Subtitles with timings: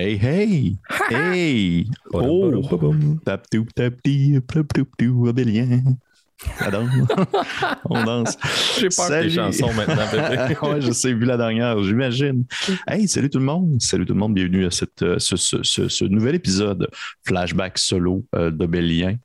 [0.00, 0.80] Hey, hey,
[1.12, 1.84] hey.
[2.16, 2.64] Oh,
[3.20, 6.00] tap doop tap dee, tap doop doo a billion.
[7.84, 8.36] On danse.
[8.78, 9.28] J'ai peur Salut.
[9.28, 12.44] des chansons maintenant, ouais, je sais, vu la dernière, j'imagine.
[12.88, 13.80] Hey, salut tout le monde.
[13.80, 14.34] Salut tout le monde.
[14.34, 16.88] Bienvenue à cette, euh, ce, ce- ce- ce nouvel épisode
[17.26, 19.16] flashback solo euh, d'Obélien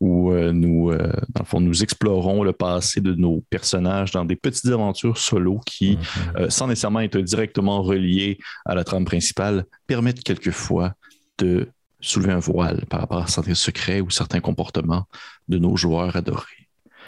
[0.00, 0.98] où euh, nous, euh,
[1.28, 5.60] dans le fond, nous explorons le passé de nos personnages dans des petites aventures solo
[5.64, 5.96] qui,
[6.36, 10.94] euh, sans nécessairement être directement reliées à la trame principale, permettent quelquefois
[11.38, 11.68] de
[12.00, 15.04] soulever un voile par rapport à certains secrets ou certains comportements
[15.48, 16.61] de nos joueurs adorés.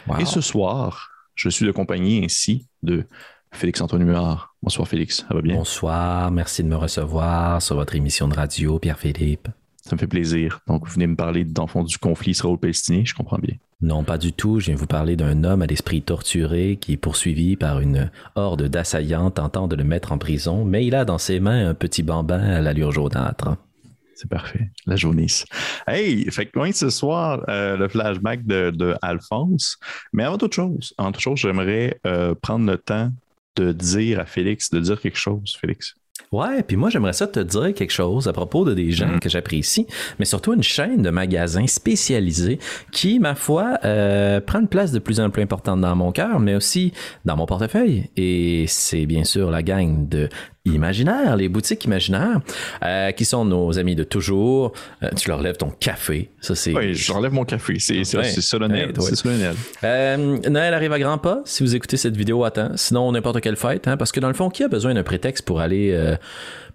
[0.07, 0.19] Wow.
[0.19, 3.05] Et ce soir, je suis de compagnie ainsi de
[3.51, 4.55] Félix-Antoine Huard.
[4.61, 5.55] Bonsoir Félix, ça va bien?
[5.55, 9.47] Bonsoir, merci de me recevoir sur votre émission de radio, Pierre-Philippe.
[9.81, 10.61] Ça me fait plaisir.
[10.67, 13.55] Donc, vous venez me parler, dans le fond, du conflit israélo-palestinien, je comprends bien.
[13.81, 14.59] Non, pas du tout.
[14.59, 18.63] Je viens vous parler d'un homme à l'esprit torturé qui est poursuivi par une horde
[18.63, 22.01] d'assaillants tentant de le mettre en prison, mais il a dans ses mains un petit
[22.01, 23.57] bambin à l'allure jaunâtre.
[24.15, 24.69] C'est parfait.
[24.85, 25.45] La jaunisse.
[25.87, 29.77] Hey, fait que oui, ce soir, euh, le flashback de, de Alphonse.
[30.13, 33.11] Mais avant toute chose, avant toute chose, j'aimerais euh, prendre le temps
[33.57, 35.93] de dire à Félix, de dire quelque chose, Félix.
[36.31, 39.19] Ouais, puis moi j'aimerais ça te dire quelque chose à propos de des gens Mhm.
[39.19, 39.85] que j'apprécie,
[40.17, 42.57] mais surtout une chaîne de magasins spécialisés
[42.91, 46.39] qui, ma foi, euh, prend une place de plus en plus importante dans mon cœur,
[46.39, 46.93] mais aussi
[47.25, 48.09] dans mon portefeuille.
[48.17, 50.27] Et c'est bien sûr la gang de
[50.65, 52.41] Imaginaire, les boutiques imaginaires,
[52.83, 54.73] euh, qui sont nos amis de toujours.
[55.03, 56.73] Euh, tu leur lèves ton café, ça c'est.
[56.75, 57.77] Oui, j'enlève mon café.
[57.79, 58.23] C'est c'est- Ouais.
[58.23, 58.87] c'est solennel.
[58.87, 59.03] Ouais, toi.
[59.07, 59.55] c'est solennel.
[59.83, 62.71] Euh, Noël arrive à grands pas si vous écoutez cette vidéo à temps.
[62.75, 65.45] Sinon, n'importe quelle fête, hein, parce que dans le fond, qui a besoin d'un prétexte
[65.45, 66.15] pour aller euh,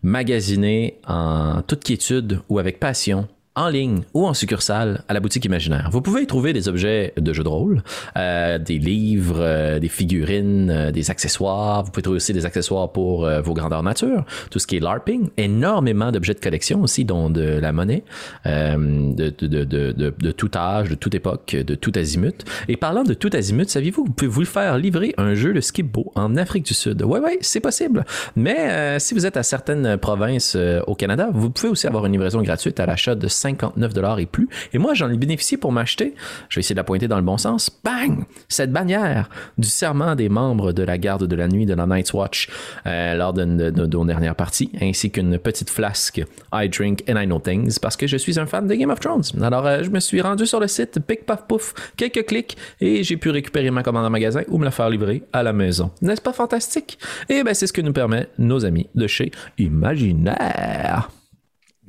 [0.02, 3.26] magasiner en toute quiétude ou avec passion?
[3.60, 5.90] En ligne ou en succursale à la boutique imaginaire.
[5.92, 7.82] Vous pouvez y trouver des objets de jeux de rôle,
[8.16, 11.84] euh, des livres, euh, des figurines, euh, des accessoires.
[11.84, 15.28] Vous pouvez trouver aussi des accessoires pour vos grandeurs nature, tout ce qui est LARPing,
[15.36, 18.02] énormément d'objets de collection aussi, dont de la monnaie,
[18.44, 22.44] de, tout âge, de toute époque, de tout azimut.
[22.68, 26.12] Et parlant de tout azimut, saviez-vous, vous pouvez vous faire livrer un jeu de Skipbo
[26.14, 27.02] en Afrique du Sud?
[27.02, 28.04] Ouais, ouais, c'est possible.
[28.36, 30.56] Mais si vous êtes à certaines provinces
[30.86, 34.26] au Canada, vous pouvez aussi avoir une livraison gratuite à l'achat de 59 dollars et
[34.26, 34.48] plus.
[34.72, 36.14] Et moi, j'en ai bénéficié pour m'acheter.
[36.48, 37.70] Je vais essayer de la pointer dans le bon sens.
[37.84, 38.24] Bang!
[38.48, 39.28] Cette bannière
[39.58, 42.48] du serment des membres de la garde de la nuit de la Night's Watch
[42.86, 46.22] euh, lors de, nos dernières parties, ainsi qu'une petite flasque
[46.52, 49.00] I drink and I know things parce que je suis un fan de Game of
[49.00, 49.24] Thrones.
[49.42, 53.02] Alors, euh, je me suis rendu sur le site, pic paf pouf, quelques clics et
[53.02, 55.90] j'ai pu récupérer ma commande en magasin ou me la faire livrer à la maison.
[56.02, 56.98] N'est-ce pas fantastique?
[57.28, 61.10] Et ben, c'est ce que nous permet nos amis de chez Imaginaire.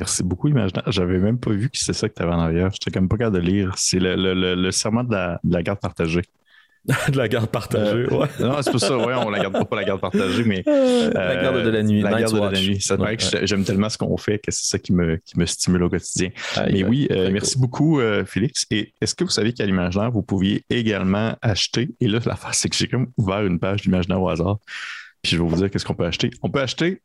[0.01, 0.83] Merci beaucoup, Imaginaire.
[0.87, 2.69] J'avais même pas vu que c'est ça que tu avais en arrière.
[2.73, 3.71] J'étais comme pas capable de lire.
[3.77, 6.23] C'est le, le, le, le serment de la, de la garde partagée.
[7.09, 8.97] de la garde partagée, Euh, Non, c'est pas ça.
[8.97, 10.63] Ouais, on la garde pas, pas la garde partagée, mais.
[10.65, 12.81] la euh, garde de la nuit, La garde de la nuit.
[12.81, 15.17] Ça paraît Ouais, que j'ai- j'aime tellement ce qu'on fait que c'est ça qui me,
[15.17, 16.29] qui me stimule au quotidien.
[16.71, 18.65] Mais oui, euh, merci beaucoup, euh, Félix.
[18.71, 22.69] Et est-ce que vous savez qu'à l'imaginaire, vous pouviez également acheter, et là, l'affaire, c'est
[22.69, 24.57] que j'ai comme ouvert une page d'imaginaire au hasard.
[25.21, 26.31] Puis je vais vous dire qu'est-ce qu'on peut acheter.
[26.41, 26.99] On peut acheter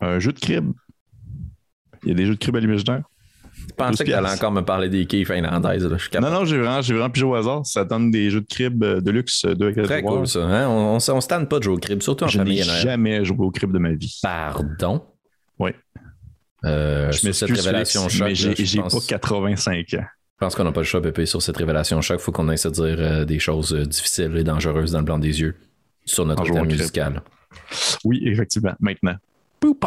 [0.00, 0.72] un jeu de crib.
[2.02, 3.02] Il y a des jeux de crib à l'imaginaire.
[3.68, 5.84] Je pensais que t'allais encore me parler des quilles finlandaises.
[5.84, 5.96] Là.
[5.96, 6.32] Je suis capable.
[6.32, 7.64] Non, non, j'ai vraiment, j'ai vraiment pigé au hasard.
[7.66, 10.40] Ça donne des jeux de crib euh, de luxe euh, de Très cool ça.
[10.44, 10.68] Hein?
[10.68, 12.66] On, on, on se pas de jouer au crib, surtout en Je n'ai famille.
[12.66, 12.80] Noël.
[12.82, 14.18] jamais joué au crib de ma vie.
[14.22, 15.04] Pardon?
[15.58, 15.70] Oui.
[16.64, 19.82] Euh, Je sur cette révélation choc, mais j'ai pas 85 ans.
[19.92, 20.04] je
[20.38, 22.20] pense qu'on n'a pas le choix, Pépé, sur cette révélation choc.
[22.20, 25.40] Faut qu'on essaie de dire euh, des choses difficiles et dangereuses dans le blanc des
[25.40, 25.56] yeux
[26.04, 27.22] sur notre thème musical.
[28.04, 29.16] Oui, effectivement, maintenant.
[29.60, 29.84] Boop.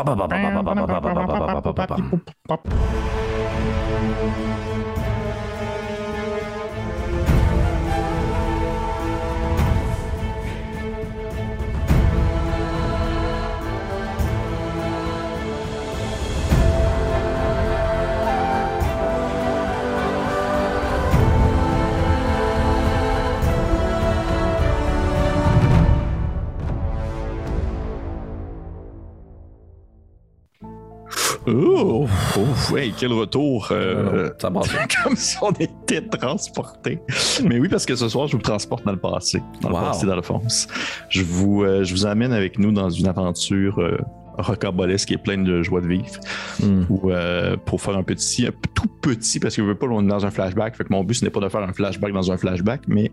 [31.51, 32.07] Oh,
[32.37, 33.69] oh, hey, quel retour!
[33.71, 34.51] euh, Ça
[35.03, 36.99] comme si on était transportés.
[37.43, 39.41] Mais oui, parce que ce soir, je vous transporte dans le passé.
[39.61, 39.79] Dans Wow.
[39.79, 40.67] le passé d'Alphonse.
[41.09, 43.97] Je vous, euh, je vous amène avec nous dans une aventure euh,
[44.37, 46.19] rocambolesque est pleine de joie de vivre.
[46.61, 46.83] Hmm.
[47.05, 50.07] Euh, pour faire un petit, un tout petit, parce que je veux pas on est
[50.07, 50.75] dans un flashback.
[50.75, 53.11] Fait que mon but, ce n'est pas de faire un flashback dans un flashback, mais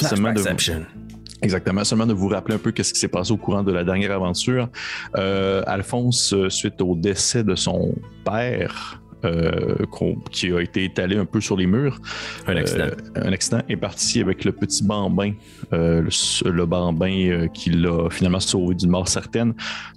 [0.00, 0.38] seulement de.
[1.42, 3.84] Exactement, seulement de vous rappeler un peu qu'est-ce qui s'est passé au courant de la
[3.84, 4.68] dernière aventure.
[5.16, 7.94] Euh, Alphonse, euh, suite au décès de son
[8.24, 9.00] père,
[10.30, 11.98] qui a été étalé un peu sur les murs.
[12.46, 12.88] Un accident.
[13.14, 15.32] un accident est parti avec le petit bambin,
[15.72, 16.06] le,
[16.44, 19.54] le, bambin qui l'a finalement sauvé d'une mort certaine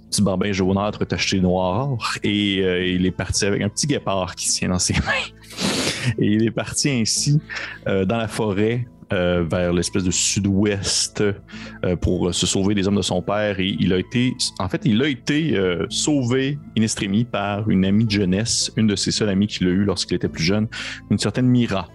[0.08, 4.70] petit bambin jaunâtre tacheté noir et il est parti avec un petit guépard qui tient
[4.70, 6.14] dans ses mains.
[6.18, 7.38] Et il est parti ainsi
[7.84, 13.02] dans la forêt euh, vers l'espèce de sud-ouest euh, pour se sauver des hommes de
[13.02, 13.58] son père.
[13.58, 17.86] Et il a été, en fait, il a été euh, sauvé in extremis par une
[17.86, 20.68] amie de jeunesse, une de ses seules amies qu'il a eu lorsqu'il était plus jeune,
[21.10, 21.88] une certaine Mira.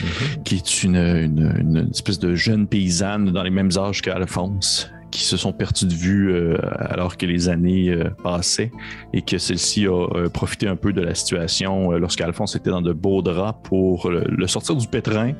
[0.00, 0.42] Mhm.
[0.44, 5.36] qui est une, une, espèce de jeune paysanne dans les mêmes âges qu'Alphonse, qui se
[5.36, 8.72] sont perdus de vue alors que les années passaient
[9.12, 13.22] et que celle-ci a profité un peu de la situation lorsqu'Alphonse était dans de beaux
[13.22, 15.34] draps pour le sortir du pétrin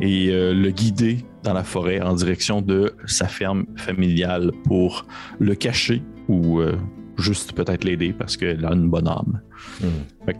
[0.00, 5.06] et euh, le guider dans la forêt en direction de sa ferme familiale pour
[5.38, 6.76] le cacher ou euh,
[7.16, 9.40] juste peut-être l'aider parce qu'elle a une bonne âme.
[9.80, 10.30] Hmm.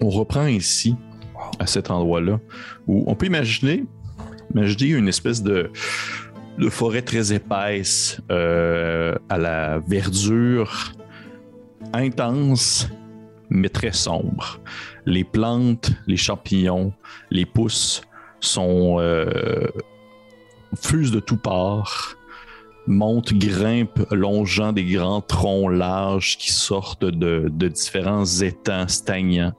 [0.00, 0.96] on reprend ici,
[1.58, 2.40] à cet endroit-là,
[2.86, 3.84] où on peut imaginer,
[4.54, 5.70] imaginer une espèce de,
[6.58, 10.92] de forêt très épaisse euh, à la verdure
[11.92, 12.88] intense
[13.50, 14.60] mais très sombre.
[15.06, 16.92] Les plantes, les champignons,
[17.30, 18.02] les pousses
[18.40, 19.68] sont euh,
[20.76, 22.16] fusent de tout parts,
[22.86, 29.52] montent, grimpent, longeant des grands troncs larges qui sortent de, différents étangs stagnants,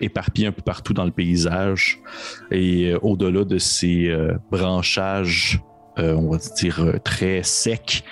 [0.00, 2.00] éparpillés un peu partout dans le paysage.
[2.50, 5.60] Et euh, au-delà de ces euh, branchages,
[5.96, 8.04] on va dire très secs,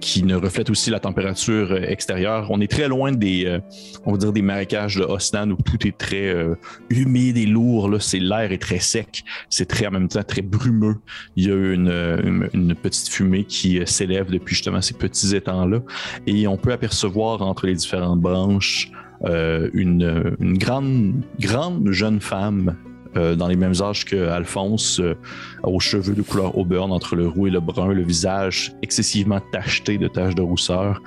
[0.00, 2.46] qui ne reflète aussi la température euh, extérieure.
[2.50, 3.60] On est très loin des, euh,
[4.04, 6.54] on va dire des marécages de Osnan où tout est très euh,
[6.90, 7.88] humide et lourd.
[7.88, 9.24] Là, c'est l'air est très sec.
[9.48, 10.96] C'est très en même temps très brumeux.
[11.36, 15.80] Il y a une, une, petite fumée qui s'élève depuis justement ces petits étangs-là,
[16.26, 18.90] et on peut apercevoir entre les différentes branches
[19.24, 22.76] une, une grande, grande jeune femme
[23.18, 25.14] euh, dans les mêmes âges que Alphonse, euh,
[25.62, 29.98] aux cheveux de couleur auburn entre le roux et le brun, le visage excessivement tacheté
[29.98, 31.02] de taches de rousseur,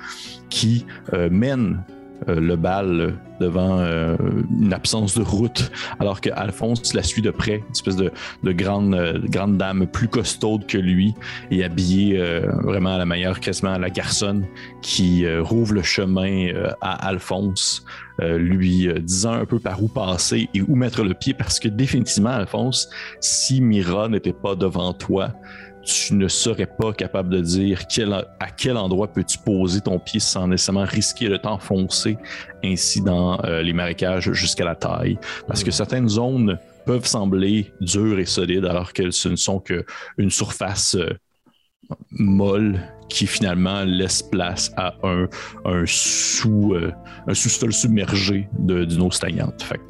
[0.50, 0.84] qui
[2.28, 7.56] euh, le bal devant une absence de route, alors que Alphonse la suit de près,
[7.56, 8.12] une espèce de,
[8.52, 11.14] grande, dame plus costaude que lui
[11.50, 12.22] et habillée
[12.62, 14.46] vraiment à la meilleure, quasiment à la garçonne,
[14.80, 17.84] qui rouvre le chemin à Alphonse
[18.20, 21.58] euh, lui euh, disant un peu par où passer et où mettre le pied, parce
[21.58, 22.90] que définitivement, Alphonse,
[23.20, 25.32] si Mira n'était pas devant toi,
[25.84, 27.80] tu ne serais pas capable de dire
[28.40, 32.16] à quel endroit peux-tu poser ton pied sans nécessairement risquer de t'enfoncer
[32.64, 35.18] ainsi dans euh, les marécages jusqu'à la taille.
[35.46, 40.96] Parce que certaines zones peuvent sembler dures et solides alors qu'elles ne sont qu'une surface
[42.10, 45.28] molle qui finalement laisse place à un,
[45.64, 46.92] un sous euh,
[47.26, 49.62] un sous-sol submergé d'une eau stagnante.
[49.62, 49.80] Fait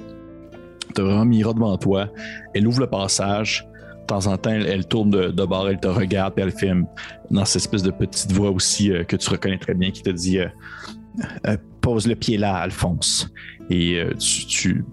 [0.99, 2.09] as vraiment Mira devant toi,
[2.55, 3.67] elle ouvre le passage,
[4.03, 6.87] de temps en temps, elle, tourne de, bord, elle te regarde, et elle filme
[7.31, 10.11] dans cette espèce de petite voix aussi euh, que tu reconnais très bien qui te
[10.11, 13.29] dit euh, Pose le pied là, Alphonse.
[13.71, 14.85] Et euh, tu,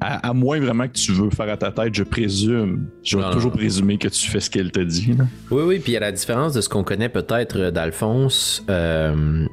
[0.00, 3.52] à, moins vraiment que tu veux faire à ta tête, je présume, je vais toujours
[3.52, 5.14] présumer que tu fais ce qu'elle te dit.
[5.50, 9.46] Oui, oui, puis à la différence de ce qu'on connaît peut-être d'Alphonse, euh,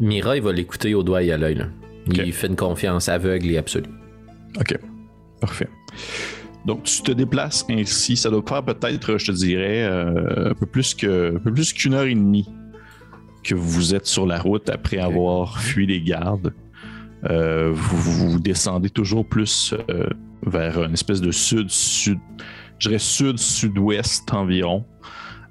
[0.00, 1.64] Mira, il va l'écouter au doigt et à l'œil.
[2.12, 3.90] Il fait une confiance aveugle et absolue.
[4.60, 4.76] Ok,
[5.40, 5.68] parfait.
[6.64, 8.16] Donc, tu te déplaces ainsi.
[8.16, 12.48] Ça doit faire peut-être, je te dirais, euh, un peu plus qu'une heure et demie
[13.42, 16.54] que vous êtes sur la route après avoir fui les gardes.
[17.28, 20.06] Euh, vous, descendez toujours plus euh,
[20.46, 22.18] vers une espèce de sud, sud,
[22.78, 24.84] je dirais sud-sud-ouest environ.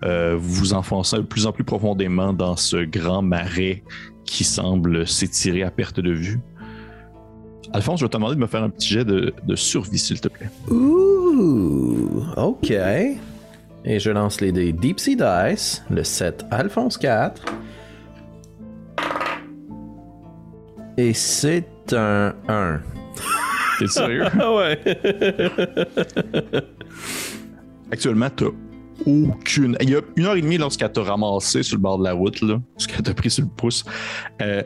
[0.02, 3.84] Vous vous enfoncez de plus en plus profondément dans ce grand marais
[4.26, 6.42] qui semble s'étirer à perte de vue.
[7.74, 10.28] Alphonse, je vais te demander de me faire un petit jet de, survie, s'il te
[10.28, 10.50] plaît.
[10.70, 12.72] Ouh, ok.
[13.86, 17.44] Et je lance les dés Deep Sea Dice, le 7 Alphonse 4.
[20.98, 22.80] Et c'est un 1.
[23.80, 24.26] T'es sérieux?
[24.40, 24.80] Ah ouais.
[27.92, 28.46] Actuellement, t'as
[29.08, 29.78] aucune.
[29.82, 32.14] Il y a une heure et demie lorsqu'elle t'a ramassé sur le bord de la
[32.14, 33.84] route, là, lorsqu'elle t'a pris sur le pouce.
[34.44, 34.62] Euh,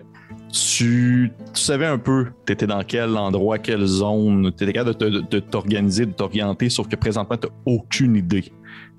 [0.51, 5.39] tu, savais un peu, tu étais dans quel endroit, quelle zone, tu étais capable de,
[5.39, 8.51] t'organiser, de t'orienter, sauf que présentement, tu aucune idée.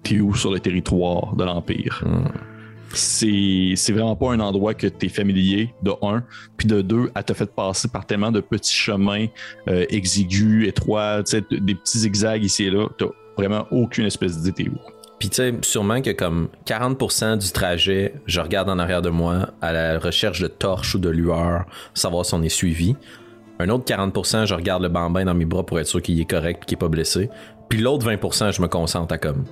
[0.03, 2.05] T'es où sur le territoire de l'Empire.
[2.07, 2.29] Hmm
[2.95, 6.25] c'est, vraiment pas un endroit que tu es familier, de un.
[6.57, 9.27] Puis de deux, elle t'a fait passer par tellement de petits chemins
[9.69, 12.89] euh, exigus, étroits, des petits zigzags ici et là.
[12.99, 14.79] T'as vraiment aucune espèce d'idée où.
[15.19, 19.51] Puis tu sais, sûrement que comme 40% du trajet, je regarde en arrière de moi
[19.61, 22.97] à la recherche de torches ou de lueurs, savoir si on est suivi.
[23.59, 26.31] Un autre 40%, je regarde le bambin dans mes bras pour être sûr qu'il est
[26.31, 27.29] correct et qu'il est pas blessé.
[27.69, 29.45] Puis l'autre 20%, je me concentre à comme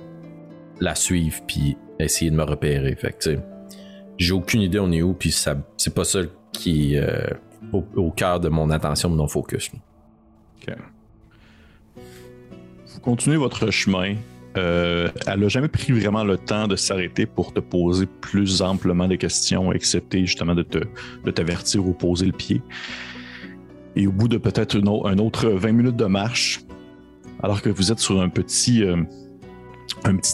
[0.79, 2.95] la suivre puis essayer de me repérer.
[2.95, 3.39] Fait que, tu sais,
[4.17, 6.19] j'ai aucune idée on est où, puis ça, c'est pas ça
[6.51, 7.27] qui est euh,
[7.95, 9.71] au, cœur de mon attention, de mon focus.
[10.61, 10.75] Ok.
[11.95, 14.15] Vous continuez votre chemin.
[14.57, 19.07] Euh, elle n'a jamais pris vraiment le temps de s'arrêter pour te poser plus amplement
[19.07, 20.79] de questions, excepté justement de, te,
[21.23, 22.61] de t'avertir ou poser le pied.
[23.95, 26.61] Et au bout de peut-être un autre 20 minutes de marche,
[27.43, 28.97] alors que vous êtes sur un petit, euh,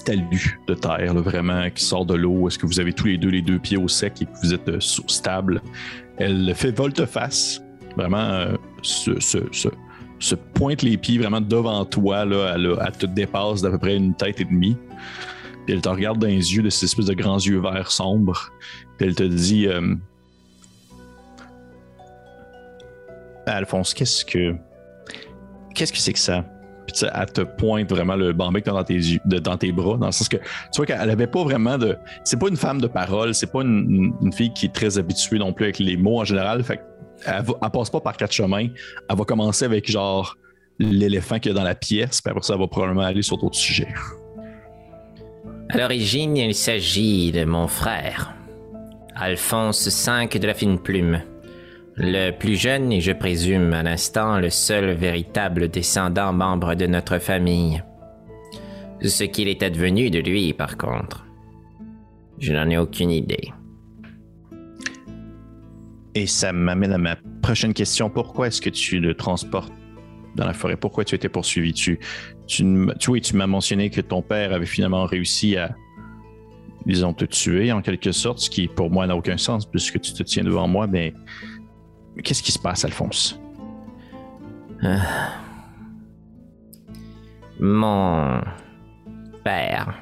[0.06, 3.30] talus de terre, vraiment, qui sort de l'eau, est-ce que vous avez tous les deux
[3.30, 5.62] les deux pieds au sec et que vous êtes euh, stable,
[6.18, 7.62] elle fait volte-face,
[7.98, 8.46] vraiment
[8.82, 9.20] se-
[10.24, 13.96] se pointe les pieds vraiment devant toi, là, elle, elle te dépasse d'à peu près
[13.96, 14.78] une tête et demie.
[15.66, 18.52] Puis elle te regarde dans les yeux de ces espèces de grands yeux verts sombres.
[18.98, 19.96] Puis elle te dit euh,
[23.46, 24.56] Alphonse, qu'est-ce que.
[25.76, 26.46] Qu'est-ce que c'est que ça?
[26.86, 30.12] Puis elle te pointe vraiment le t'as dans tes, yeux, dans tes bras, dans le
[30.12, 30.44] sens que tu
[30.78, 31.98] vois qu'elle avait pas vraiment de.
[32.24, 34.98] C'est pas une femme de parole, c'est pas une, une- une fille qui est très
[34.98, 36.64] habituée non plus avec les mots en général.
[36.64, 36.82] Fait
[37.26, 38.68] elle, va- passe pas par quatre chemins.
[39.10, 40.38] Elle va commencer avec genre
[40.80, 43.38] l'éléphant qu'il y a dans la pièce, puis après ça, elle va probablement aller sur
[43.38, 43.94] d'autres sujets.
[45.70, 48.34] À l'origine, il s'agit de mon frère,
[49.16, 51.22] Alphonse V de la Fine Plume.
[51.96, 57.20] Le plus jeune et je présume à l'instant le seul véritable descendant membre de notre
[57.20, 57.84] famille.
[59.02, 61.26] Ce qu'il est advenu de lui, par contre,
[62.40, 63.52] je n'en ai aucune idée.
[66.16, 68.10] Et ça m'amène à ma prochaine question.
[68.10, 69.74] Pourquoi est-ce que tu le transportes
[70.36, 70.78] dans la forêt?
[70.78, 71.74] Pourquoi tu étais poursuivi?
[71.74, 72.00] Tu,
[72.46, 72.64] tu,
[73.00, 75.76] tu, oui, tu m'as mentionné que ton père avait finalement réussi à,
[76.86, 80.14] disons, te tuer en quelque sorte, ce qui pour moi n'a aucun sens puisque tu
[80.14, 81.14] te tiens devant moi, mais
[82.24, 83.40] qu'est-ce qui se passe, Alphonse?
[87.60, 88.42] Mon
[89.44, 90.00] père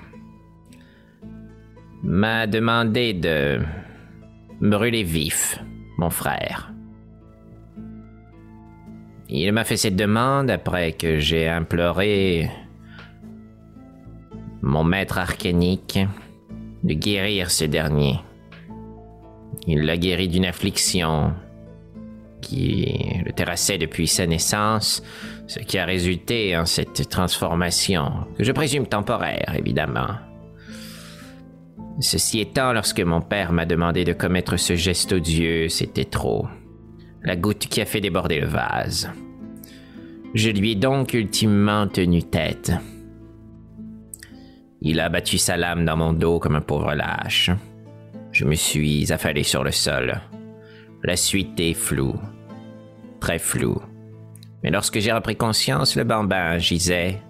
[2.04, 3.62] m'a demandé de
[4.60, 5.60] brûler vif
[6.02, 6.74] mon frère.
[9.30, 12.50] Il m'a fait cette demande après que j'ai imploré
[14.62, 16.00] mon maître arcanique
[16.84, 18.20] de guérir ce dernier.
[19.68, 21.34] Il l'a guéri d'une affliction
[22.42, 25.04] qui le terrassait depuis sa naissance,
[25.46, 30.31] ce qui a résulté en cette transformation, que je présume temporaire, évidemment.
[32.00, 36.48] Ceci étant, lorsque mon père m'a demandé de commettre ce geste odieux, c'était trop.
[37.24, 39.12] La goutte qui a fait déborder le vase.
[40.34, 42.72] Je lui ai donc ultimement tenu tête.
[44.82, 47.52] Il a battu sa lame dans mon dos comme un pauvre lâche.
[48.32, 50.22] Je me suis affalé sur le sol.
[51.04, 52.20] La suite est floue.
[53.20, 53.82] Très floue.
[54.64, 57.22] Mais lorsque j'ai repris conscience, le bambin gisait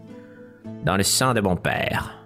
[0.85, 2.20] dans le sang de mon père,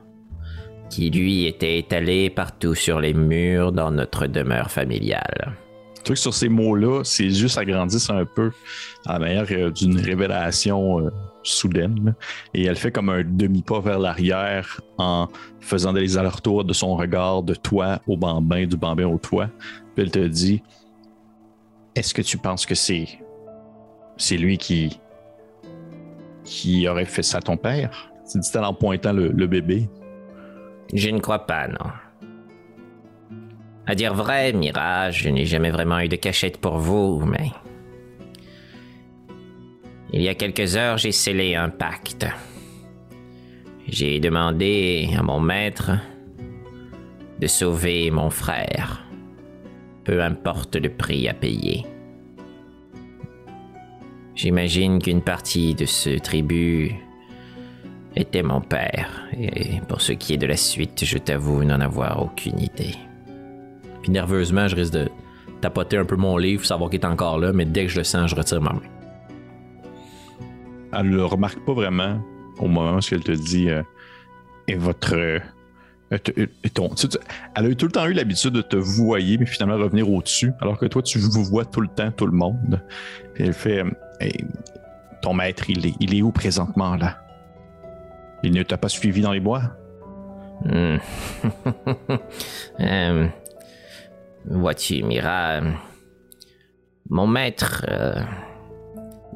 [0.96, 5.58] qui lui était étalé partout sur les murs dans notre demeure familiale.
[6.06, 8.52] Vois que sur ces mots-là, ses yeux s'agrandissent un peu
[9.06, 11.10] à la manière euh, d'une révélation euh,
[11.44, 12.16] soudaine.
[12.54, 15.28] Et elle fait comme un demi-pas vers l'arrière en
[15.60, 19.50] faisant des allers-retours de son regard de toi au bambin, du bambin au toi.
[19.96, 20.64] Puis elle te dit
[21.96, 23.20] Est-ce que tu penses que c'est.
[24.16, 24.98] C'est lui qui.
[26.46, 28.14] qui aurait fait ça à ton père?
[28.32, 29.90] Tu dit-elle en pointant le, le bébé.
[30.94, 31.92] Je ne crois pas, non.
[33.88, 37.52] À dire vrai, Mirage, je n'ai jamais vraiment eu de cachette pour vous, mais...
[40.12, 42.26] Il y a quelques heures, j'ai scellé un pacte.
[43.88, 45.92] J'ai demandé à mon maître
[47.40, 49.06] de sauver mon frère,
[50.04, 51.86] peu importe le prix à payer.
[54.36, 56.96] J'imagine qu'une partie de ce tribut
[58.16, 62.22] était mon père, et pour ce qui est de la suite, je t'avoue n'en avoir
[62.24, 62.96] aucune idée.
[64.02, 65.10] Puis nerveusement, je risque de
[65.62, 68.04] tapoter un peu mon livre, savoir qu'il est encore là, mais dès que je le
[68.04, 68.82] sens, je retire ma main.
[70.94, 72.22] Elle le remarque pas vraiment
[72.60, 73.84] au moment où elle te dit euh,
[74.68, 75.16] Et votre.
[75.16, 75.40] euh,
[76.12, 76.92] et- ton-
[77.56, 80.52] elle a eu tout le temps eu l'habitude de te vouvoyer, mais finalement revenir au-dessus,
[80.62, 82.82] alors que toi, tu vous vois tout le temps, tout le monde.
[83.34, 84.28] Puis elle fait euh,
[85.22, 87.18] Ton maître, il est, il est où présentement là
[88.44, 89.62] Il ne t'a pas suivi dans les bois?
[90.64, 90.98] Hmm.
[92.82, 93.28] Euh,
[94.48, 95.62] Vois-tu, Mira,
[97.10, 98.22] mon maître euh,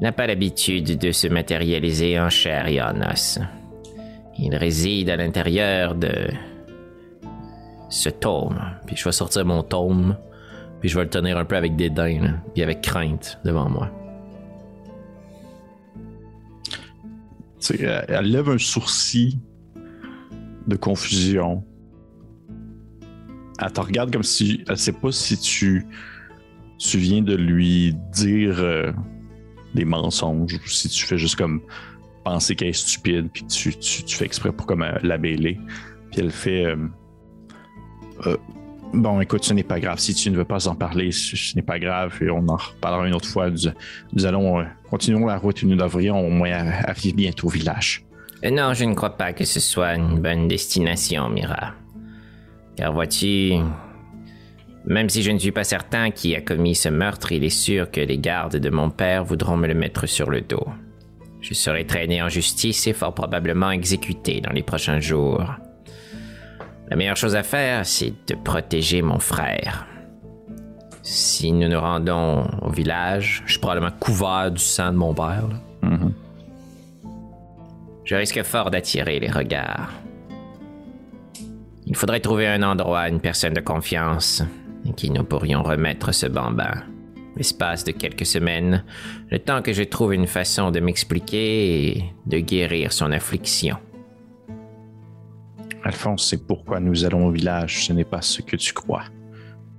[0.00, 3.38] n'a pas l'habitude de se matérialiser en chair et en os.
[4.38, 6.28] Il réside à l'intérieur de
[7.88, 8.60] ce tome.
[8.86, 10.16] Puis je vais sortir mon tome,
[10.80, 13.90] puis je vais le tenir un peu avec dédain, puis avec crainte devant moi.
[17.68, 19.38] Elle, lève un sourcil
[20.66, 21.64] de confusion.
[23.60, 25.86] Elle te regarde comme si elle sait pas si tu,
[26.78, 28.92] tu viens de lui dire euh,
[29.74, 31.60] des mensonges ou si tu fais juste comme
[32.24, 35.58] penser qu'elle est stupide puis tu, tu, tu fais exprès pour comme la bêler.
[36.10, 36.76] Puis elle fait euh,
[38.26, 38.36] euh,
[38.92, 40.00] Bon, écoute, ce n'est pas grave.
[40.00, 43.06] Si tu ne veux pas en parler, ce, n'est pas grave et on en reparlera
[43.06, 43.48] une autre fois.
[44.12, 48.04] Nous, allons euh, continuons la route et nous devrions au moins arriver bientôt au village.
[48.44, 51.74] Euh, Non, je ne crois pas que ce soit une bonne destination, Mira.
[52.76, 53.58] Car vois-tu,
[54.86, 57.92] même si je ne suis pas certain qui a commis ce meurtre, il est sûr
[57.92, 60.66] que les gardes de mon père voudront me le mettre sur le dos.
[61.40, 65.44] Je serai traîné en justice et fort probablement exécuté dans les prochains jours.
[66.90, 69.86] La meilleure chose à faire, c'est de protéger mon frère.
[71.02, 75.48] Si nous nous rendons au village, Je suis probablement couvert du sang de mon père.
[75.48, 75.88] là.
[75.88, 76.12] Mhm.
[78.04, 79.92] Je risque fort d'attirer les regards.
[81.86, 84.42] Il faudrait trouver un endroit, une personne de confiance,
[84.88, 86.82] à qui nous pourrions remettre ce bambin.
[87.36, 88.84] L'espace de quelques semaines,
[89.30, 93.76] le temps que je trouve une façon de m'expliquer et de guérir son affliction.
[95.84, 97.86] Alphonse, c'est pourquoi nous allons au village.
[97.86, 99.04] Ce n'est pas ce que tu crois.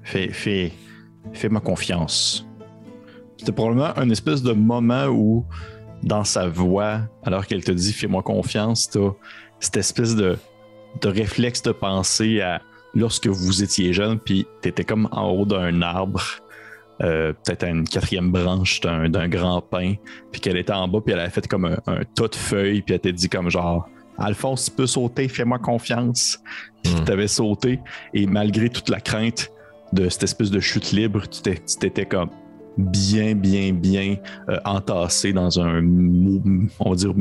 [0.04, 0.72] Fais, fais,
[1.34, 2.48] fais-moi confiance.
[3.38, 5.46] C'était probablement un espèce de moment où,
[6.04, 9.12] dans sa voix, alors qu'elle te dit fais-moi confiance, t'as
[9.60, 10.38] cette espèce de,
[11.04, 12.62] réflexe de penser à
[12.94, 16.22] lorsque vous étiez jeune, puis t'étais comme en haut d'un arbre,
[17.02, 19.96] euh, peut-être à une quatrième branche d'un, d'un grand pin,
[20.32, 22.82] puis qu'elle était en bas, puis elle avait fait comme un, un tas de feuilles,
[22.82, 23.88] puis elle t'a dit comme genre
[24.22, 26.40] Alphonse, tu peux sauter, fais-moi confiance.
[26.84, 27.06] Puis Hmm.
[27.06, 27.80] tu avais sauté,
[28.14, 29.52] et malgré toute la crainte
[29.94, 31.42] de cette espèce de chute libre, tu
[31.80, 32.30] t'étais comme
[32.78, 34.16] bien, bien, bien
[34.50, 37.14] euh, entassé dans un, mou- on va dire,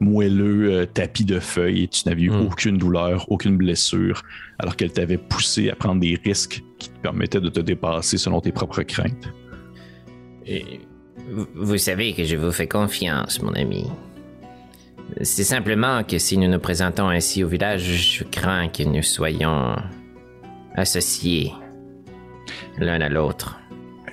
[0.00, 2.46] moelleux euh, tapis de feuilles et tu n'avais eu Hmm.
[2.46, 4.22] aucune douleur, aucune blessure,
[4.58, 8.40] alors qu'elle t'avait poussé à prendre des risques qui te permettaient de te dépasser selon
[8.40, 9.28] tes propres craintes.
[10.46, 10.80] Et
[11.54, 13.84] Vous savez que je vous fais confiance, mon ami.
[15.22, 19.76] C'est simplement que si nous nous présentons ainsi au village, je crains que nous soyons
[20.74, 21.52] associés
[22.78, 23.58] l'un à l'autre.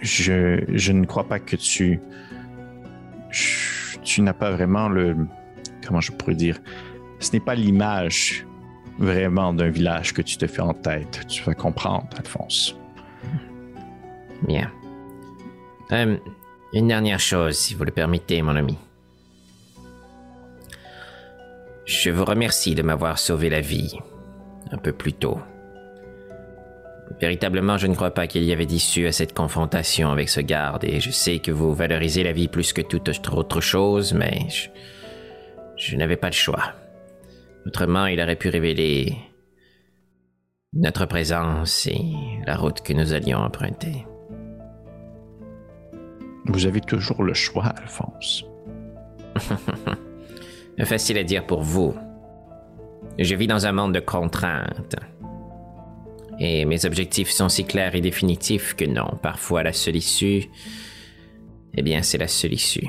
[0.02, 2.00] Je, je ne crois pas que tu.
[3.30, 5.16] je- tu n'as pas vraiment le.
[5.86, 6.58] Comment je pourrais dire
[7.20, 8.46] Ce n'est pas l'image
[9.00, 11.22] vraiment d'un village que tu te fais en tête.
[11.28, 12.76] Tu vas comprendre, Alphonse.
[14.48, 14.72] Bien.
[15.92, 16.18] Euh,
[16.74, 18.78] une dernière chose, si vous le permettez, mon ami.
[21.92, 24.00] Je vous remercie de m'avoir sauvé la vie
[24.72, 25.40] un peu plus tôt.
[27.20, 30.86] Véritablement, je ne crois pas qu'il y avait d'issue à cette confrontation avec ce garde,
[30.86, 34.70] et je sais que vous valorisez la vie plus que toute autre chose, mais je,
[35.76, 36.76] je n'avais pas le choix.
[37.66, 39.18] Autrement, il aurait pu révéler
[40.72, 42.06] notre présence et
[42.48, 44.06] la route que nous allions emprunter.
[46.46, 48.46] Vous avez toujours le choix, Alphonse.
[50.86, 51.94] Facile à dire pour vous.
[53.20, 54.96] Je vis dans un monde de contraintes.
[56.40, 60.46] Et mes objectifs sont si clairs et définitifs que non, parfois la seule issue,
[61.76, 62.88] eh bien c'est la seule issue.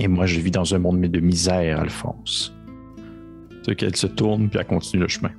[0.00, 2.52] Et moi, je vis dans un monde de misère, Alphonse.
[3.62, 5.30] C'est qu'elle se tourne puis elle continue le chemin.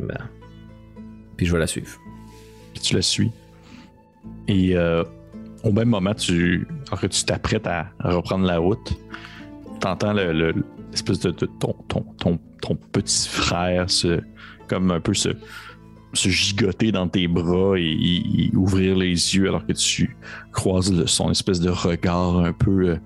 [0.00, 0.28] Ben,
[1.36, 1.98] Puis je vais la suivre.
[2.72, 3.30] Puis tu la suis.
[4.48, 5.04] Et euh,
[5.62, 8.96] au même moment, tu, alors que tu t'apprêtes à, reprendre la route,
[9.80, 14.20] tu entends le, le- l'espèce de, ton, ton, ton, ton petit frère se,
[14.68, 15.30] comme un peu se,
[16.12, 20.16] se gigoter dans tes bras et, ouvrir les yeux alors que tu
[20.52, 22.96] croises son espèce de regard un peu euh,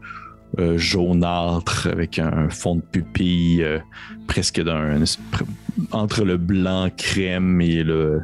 [0.58, 3.78] euh, jaunâtre avec un fond de pupille euh,
[4.26, 5.02] presque d'un
[5.92, 8.20] entre le blanc crème et le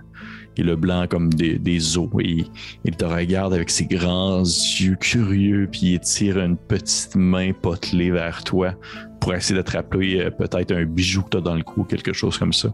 [0.56, 2.08] et le blanc comme des, des os.
[2.20, 2.44] Et
[2.84, 8.10] il te regarde avec ses grands yeux curieux, puis il tire une petite main potelée
[8.10, 8.74] vers toi
[9.20, 12.36] pour essayer d'attraper euh, peut-être un bijou que tu as dans le cou, quelque chose
[12.38, 12.72] comme ça.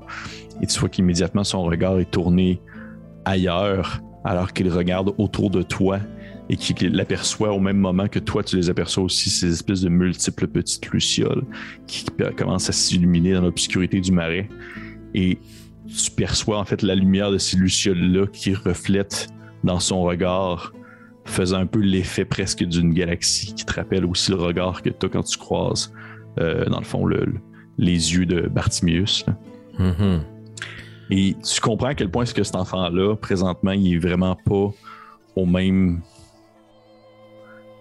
[0.61, 2.61] Et tu vois qu'immédiatement son regard est tourné
[3.25, 6.01] ailleurs, alors qu'il regarde autour de toi
[6.49, 9.89] et qu'il l'aperçoit au même moment que toi, tu les aperçois aussi, ces espèces de
[9.89, 11.45] multiples petites lucioles
[11.87, 12.05] qui
[12.37, 14.49] commencent à s'illuminer dans l'obscurité du marais.
[15.15, 15.39] Et
[15.91, 19.29] tu perçois en fait la lumière de ces lucioles-là qui reflètent
[19.65, 20.73] dans son regard,
[21.25, 25.07] faisant un peu l'effet presque d'une galaxie qui te rappelle aussi le regard que tu
[25.07, 25.93] as quand tu croises,
[26.39, 27.41] euh, dans le fond, le- le-
[27.79, 29.25] les yeux de Bartimius.
[29.79, 30.23] Mhm.
[31.11, 34.71] Et tu comprends à quel point est-ce que cet enfant-là, présentement, il est vraiment pas
[35.37, 36.01] au même.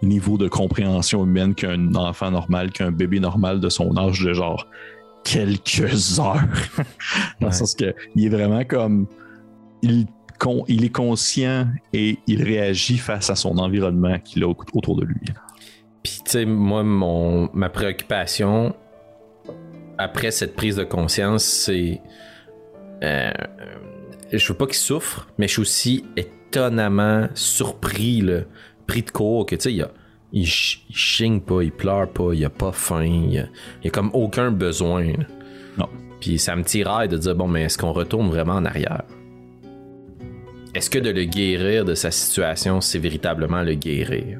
[0.01, 4.65] niveau de compréhension humaine qu'un enfant normal, qu'un bébé normal de son âge de genre
[5.23, 6.41] quelques heures.
[7.41, 9.07] Dans le sens que il est vraiment comme
[9.81, 10.07] il,
[10.67, 15.21] il est conscient et il réagit face à son environnement qu'il a autour de lui.
[16.03, 18.75] Puis tu sais, moi, mon, ma préoccupation
[19.97, 22.01] après cette prise de conscience, c'est
[23.03, 23.31] euh,
[24.31, 28.41] je veux pas qu'il souffre, mais je suis aussi étonnamment surpris, là,
[28.87, 29.85] pris de court, que tu sais, il,
[30.31, 33.39] il, chigne pas, il pleure pas, il a pas faim, il
[33.85, 35.07] a, comme aucun besoin.
[35.77, 35.87] Non.
[36.19, 39.03] Puis ça me tiraille de dire, bon, mais est-ce qu'on retourne vraiment en arrière?
[40.75, 44.39] Est-ce que de le guérir de sa situation, c'est véritablement le guérir?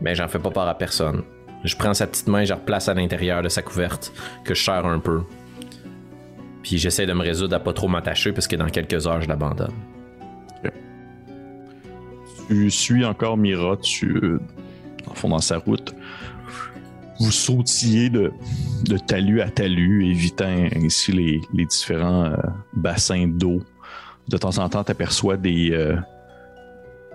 [0.00, 1.24] Mais j'en fais pas part à personne.
[1.64, 4.12] Je prends sa petite main, je la replace à l'intérieur de sa couverte,
[4.44, 5.22] que je serre un peu.
[6.62, 9.28] Puis j'essaie de me résoudre à pas trop m'attacher parce que dans quelques heures, je
[9.28, 9.74] l'abandonne.
[12.48, 14.40] Tu suis encore Mira, tu, euh,
[15.06, 15.94] en fond, dans sa route.
[17.20, 18.32] Vous sautillez de,
[19.06, 22.36] talus à talus, évitant ainsi les, différents euh,
[22.72, 23.60] bassins d'eau.
[24.28, 25.96] De temps en temps, tu aperçois euh,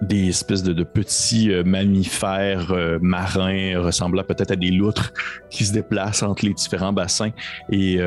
[0.04, 5.14] des espèces de, petits mammifères marins ressemblant peut-être à des loutres
[5.50, 7.32] qui se déplacent entre les différents bassins.
[7.72, 8.00] Et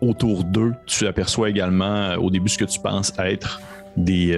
[0.00, 3.60] autour d'eux, tu aperçois également au début ce que tu penses être
[3.96, 4.36] des,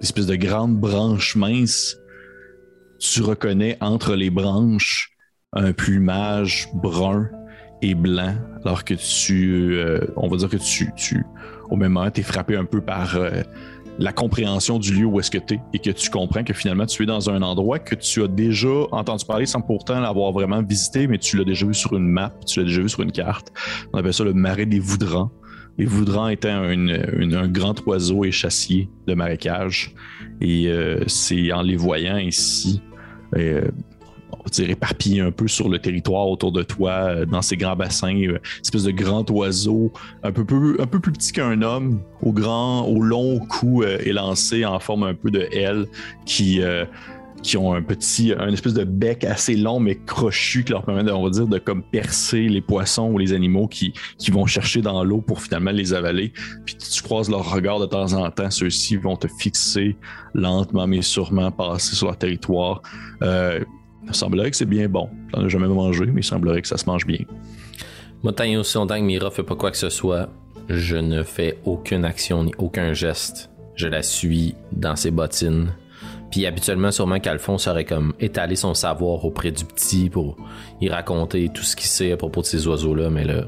[0.00, 1.96] espèce de grandes branches minces,
[2.98, 5.10] tu reconnais entre les branches
[5.52, 7.28] un plumage brun
[7.82, 8.34] et blanc,
[8.64, 11.24] alors que tu, euh, on va dire que tu, tu
[11.70, 13.42] au même moment, tu frappé un peu par euh,
[13.98, 17.02] la compréhension du lieu où est-ce que tu et que tu comprends que finalement tu
[17.02, 21.06] es dans un endroit que tu as déjà entendu parler sans pourtant l'avoir vraiment visité,
[21.06, 23.52] mais tu l'as déjà vu sur une map, tu l'as déjà vu sur une carte.
[23.92, 25.30] On appelle ça le marais des Voudrans.
[25.80, 29.94] Les Voudrans étant un grand oiseau et chassier de marécage.
[30.42, 32.82] Et euh, c'est en les voyant ici,
[33.34, 33.62] euh,
[34.30, 37.76] on dire éparpillés un peu sur le territoire autour de toi, euh, dans ces grands
[37.76, 39.90] bassins, une espèce de grand oiseau,
[40.22, 44.80] un peu, un peu plus petit qu'un homme, au grand, au long cou élancé en
[44.80, 45.86] forme un peu de L,
[46.26, 46.60] qui
[47.42, 51.04] qui ont un petit, un espèce de bec assez long mais crochu qui leur permet,
[51.04, 53.92] de, on va dire, de comme percer les poissons ou les animaux qui,
[54.30, 56.32] vont chercher dans l'eau pour finalement les avaler.
[56.64, 59.96] Puis tu croises leur regard de temps en temps, ceux-ci vont te fixer
[60.34, 62.82] lentement mais sûrement passer sur leur territoire.
[63.22, 63.60] Euh,
[64.06, 65.08] il semblerait que c'est bien bon.
[65.32, 67.24] J'en ai jamais mangé, mais il semblerait que ça se mange bien.
[68.22, 70.28] Moi, tant aussi longtemps que Mira fait pas quoi que ce soit,
[70.68, 73.50] je ne fais aucune action ni aucun geste.
[73.74, 75.72] Je la suis dans ses bottines
[76.30, 80.36] puis habituellement, sûrement qu'Alphonse aurait comme étalé son savoir auprès du petit pour
[80.80, 83.46] y raconter tout ce qu'il sait à propos de ces oiseaux-là, mais là,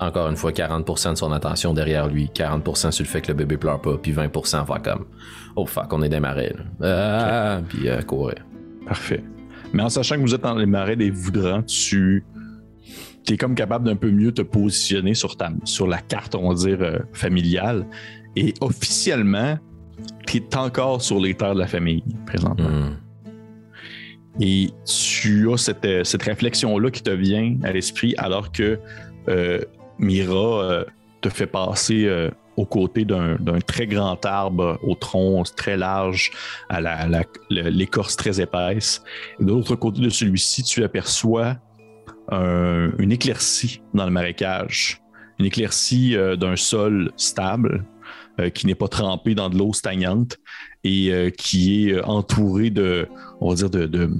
[0.00, 3.34] encore une fois, 40% de son attention derrière lui, 40% sur le fait que le
[3.34, 5.04] bébé pleure pas, puis 20% faire comme
[5.56, 6.54] Oh fuck, on est des marais.
[6.82, 8.46] Ah, puis euh, courir.
[8.86, 9.22] Parfait.
[9.72, 12.24] Mais en sachant que vous êtes dans les marais des Voudrans, tu
[13.28, 16.54] es comme capable d'un peu mieux te positionner sur, ta, sur la carte, on va
[16.54, 17.86] dire, euh, familiale.
[18.36, 19.58] Et officiellement,
[20.26, 22.68] qui est encore sur les terres de la famille présentement.
[22.68, 22.96] Hmm.
[24.40, 28.78] Et tu as cette, euh, cette réflexion-là qui te vient à l'esprit alors que
[29.28, 29.60] euh,
[29.98, 30.84] Mira euh,
[31.20, 32.08] te fait passer
[32.56, 33.36] aux côtés d'un
[33.66, 36.30] très grand arbre au tronc très large,
[36.70, 36.80] à
[37.50, 39.02] l'écorce très épaisse.
[39.38, 41.56] Et de l'autre côté de celui-ci, tu aperçois
[42.32, 45.02] une éclaircie dans le marécage,
[45.38, 47.99] une éclaircie d'un sol stable euh,
[48.54, 50.38] qui n'est pas trempé dans de l'eau stagnante
[50.84, 53.08] et euh, qui est euh, entouré de,
[53.40, 54.10] on va dire, de,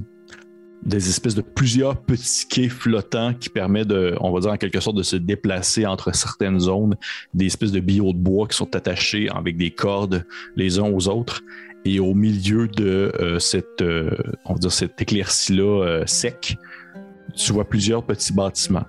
[0.83, 4.79] des espèces de plusieurs petits quais flottants qui permettent de, on va dire en quelque
[4.79, 6.95] sorte, de se déplacer entre certaines zones,
[7.33, 11.07] des espèces de billots de bois qui sont attachés avec des cordes les uns aux
[11.07, 11.41] autres.
[11.83, 13.81] Et au milieu de cette,
[14.45, 16.55] on va dire cette éclaircie-là sec,
[17.35, 18.85] tu vois plusieurs petits bâtiments.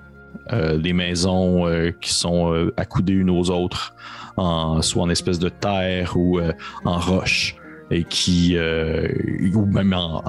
[0.51, 1.65] des maisons
[2.03, 3.95] qui sont accoudées unes aux autres,
[4.37, 6.53] soit en espèce de terre ou euh,
[6.85, 7.57] en roche,
[7.91, 9.09] et qui, euh,
[9.55, 10.23] ou même en,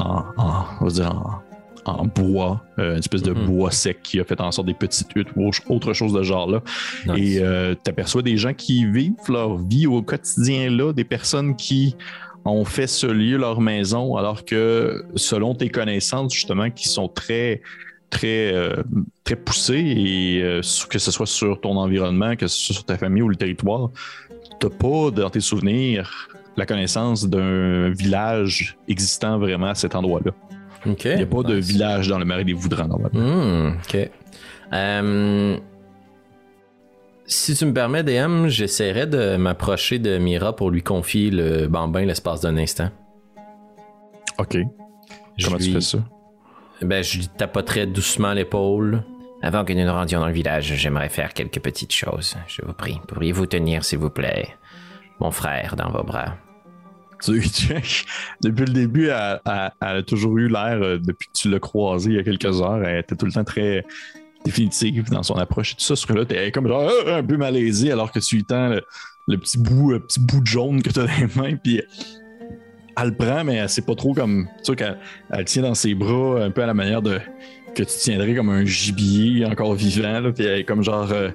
[1.86, 3.46] en, bois, euh, une espèce de mhm.
[3.46, 6.50] bois sec qui a fait en sorte des petites huttes ou autre chose de genre
[6.50, 6.62] là.
[7.16, 7.42] Et
[7.84, 11.96] tu aperçois des gens qui vivent leur vie au quotidien là, des personnes qui
[12.46, 17.62] ont fait ce lieu leur maison, alors que selon tes connaissances, justement, qui sont très
[18.14, 18.76] très, euh,
[19.24, 22.98] très poussé et euh, que ce soit sur ton environnement, que ce soit sur ta
[22.98, 23.90] famille ou le territoire,
[24.60, 30.32] tu n'as pas dans tes souvenirs la connaissance d'un village existant vraiment à cet endroit-là.
[30.86, 33.74] Il n'y a pas de village dans le marais des Voudrans, normalement.
[33.84, 34.10] Ok.
[34.74, 35.58] Euh,
[37.26, 42.06] si tu me permets, DM, j'essaierai de m'approcher de Mira pour lui confier le bambin
[42.06, 42.90] l'espace d'un instant.
[44.40, 44.58] OK.
[45.38, 45.98] Je Comment tu lui- fais ça?
[46.86, 49.04] Ben, je lui tapoterais doucement l'épaule.
[49.42, 52.36] Avant que nous nous rendions dans le village, j'aimerais faire quelques petites choses.
[52.48, 53.00] Je vous prie.
[53.08, 54.56] Pourriez-vous tenir, s'il vous plaît,
[55.20, 56.36] mon frère dans vos bras?
[57.24, 57.42] Tu,
[58.42, 62.16] depuis le début, elle, a toujours eu l'air, euh, depuis que tu l'as croisée il
[62.18, 63.86] y a quelques heures, elle était tout le temps très
[64.44, 65.96] définitive dans son approche et tout ça.
[65.96, 68.82] Sur là, t'es comme euh, un peu malaisé alors que tu lui tends le,
[69.28, 71.82] le petit bout, le petit bout de jaune que tu as dans les mains, puis
[72.98, 74.48] elle le prend, mais elle sait pas trop comme.
[74.60, 74.98] Tu sais qu'elle
[75.32, 77.20] elle le tient dans ses bras, un peu à la manière de
[77.76, 81.12] que tu tiendrais comme un gibier encore vivant, là, puis elle est comme genre.
[81.12, 81.30] euh,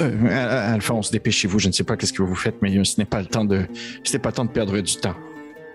[0.00, 3.20] euh, Alphonse, dépêchez-vous, je ne sais pas qu'est-ce que vous faites, mais ce n'est pas
[3.20, 3.62] le temps de,
[4.02, 5.14] ce n'est pas le temps de perdre du temps.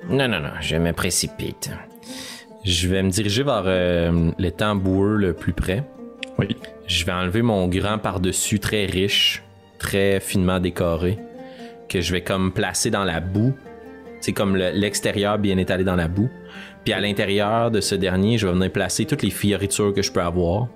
[0.10, 1.72] Non, non, non, je me précipite.
[2.66, 5.84] Je vais me diriger vers euh, l'étang boueux le plus près.
[6.38, 6.58] Oui.
[6.88, 9.44] Je vais enlever mon grand par-dessus très riche,
[9.78, 11.18] très finement décoré,
[11.88, 13.54] que je vais comme placer dans la boue.
[14.22, 16.30] C'est comme le- l'extérieur bien étalé dans la boue.
[16.84, 20.12] Puis à l'intérieur de ce dernier, je vais venir placer toutes les fioritures que je
[20.12, 20.68] peux avoir.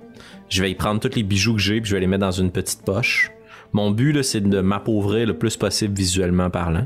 [0.50, 2.32] Je vais y prendre tous les bijoux que j'ai, puis je vais les mettre dans
[2.32, 3.32] une petite poche.
[3.72, 6.86] Mon but, là, c'est de m'appauvrir le plus possible visuellement parlant.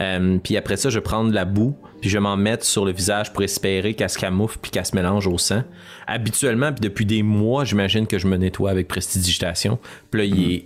[0.00, 2.64] Euh, puis après ça, je vais prendre de la boue, puis je vais m'en mettre
[2.64, 5.62] sur le visage pour espérer qu'elle se camoufle puis qu'elle se mélange au sang.
[6.06, 9.78] Habituellement, puis depuis des mois, j'imagine que je me nettoie avec prestidigitation.
[10.10, 10.64] Puis là, il est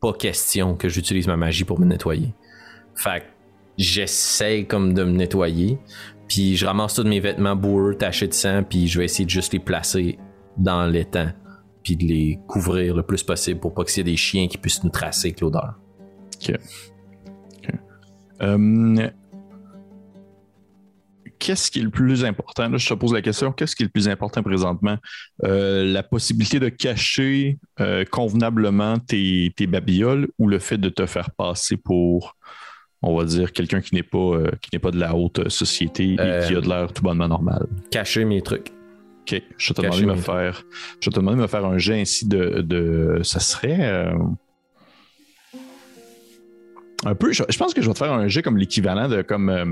[0.00, 2.34] pas question que j'utilise ma magie pour me nettoyer.
[2.94, 3.24] Fait que
[3.80, 5.78] j'essaie comme de me nettoyer,
[6.28, 9.30] puis je ramasse tous mes vêtements boueux, tachés de sang, puis je vais essayer de
[9.30, 10.18] juste les placer
[10.58, 11.30] dans l'étang,
[11.82, 14.58] puis de les couvrir le plus possible pour pas qu'il y ait des chiens qui
[14.58, 15.74] puissent nous tracer avec l'odeur.
[18.42, 19.10] Euh,
[21.40, 22.76] Qu'est-ce qui est le plus important?
[22.76, 23.50] Je te pose la question.
[23.50, 24.98] Qu'est-ce qui est le plus important présentement?
[25.42, 31.06] Euh, la possibilité de cacher euh, convenablement tes, tes babioles ou le fait de te
[31.06, 32.36] faire passer pour,
[33.02, 36.14] on va dire, quelqu'un qui n'est pas, euh, qui n'est pas de la haute société
[36.14, 37.66] et Euh, qui a de l'air tout bonnement normal?
[37.90, 38.68] Cacher mes trucs.
[39.22, 40.62] Ok, je vais te Cacher demander de me faire,
[41.00, 44.12] je vais te demander de me faire un jet ainsi de, de ça serait euh,
[47.04, 47.32] un peu.
[47.32, 49.64] Je, je pense que je vais te faire un jet comme l'équivalent de comme, euh,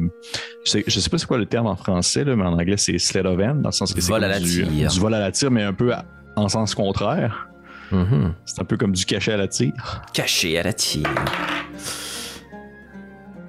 [0.64, 2.76] je sais, je sais pas c'est quoi le terme en français là, mais en anglais
[2.76, 4.90] c'est sled of hand dans le sens que c'est Vol comme à la du, tire.
[4.90, 6.04] du vol à la tire, mais un peu à-
[6.36, 7.48] en sens contraire.
[7.90, 8.34] Mhm.
[8.44, 10.02] C'est un peu comme du cachet à la tire.
[10.12, 11.08] Caché à la tire.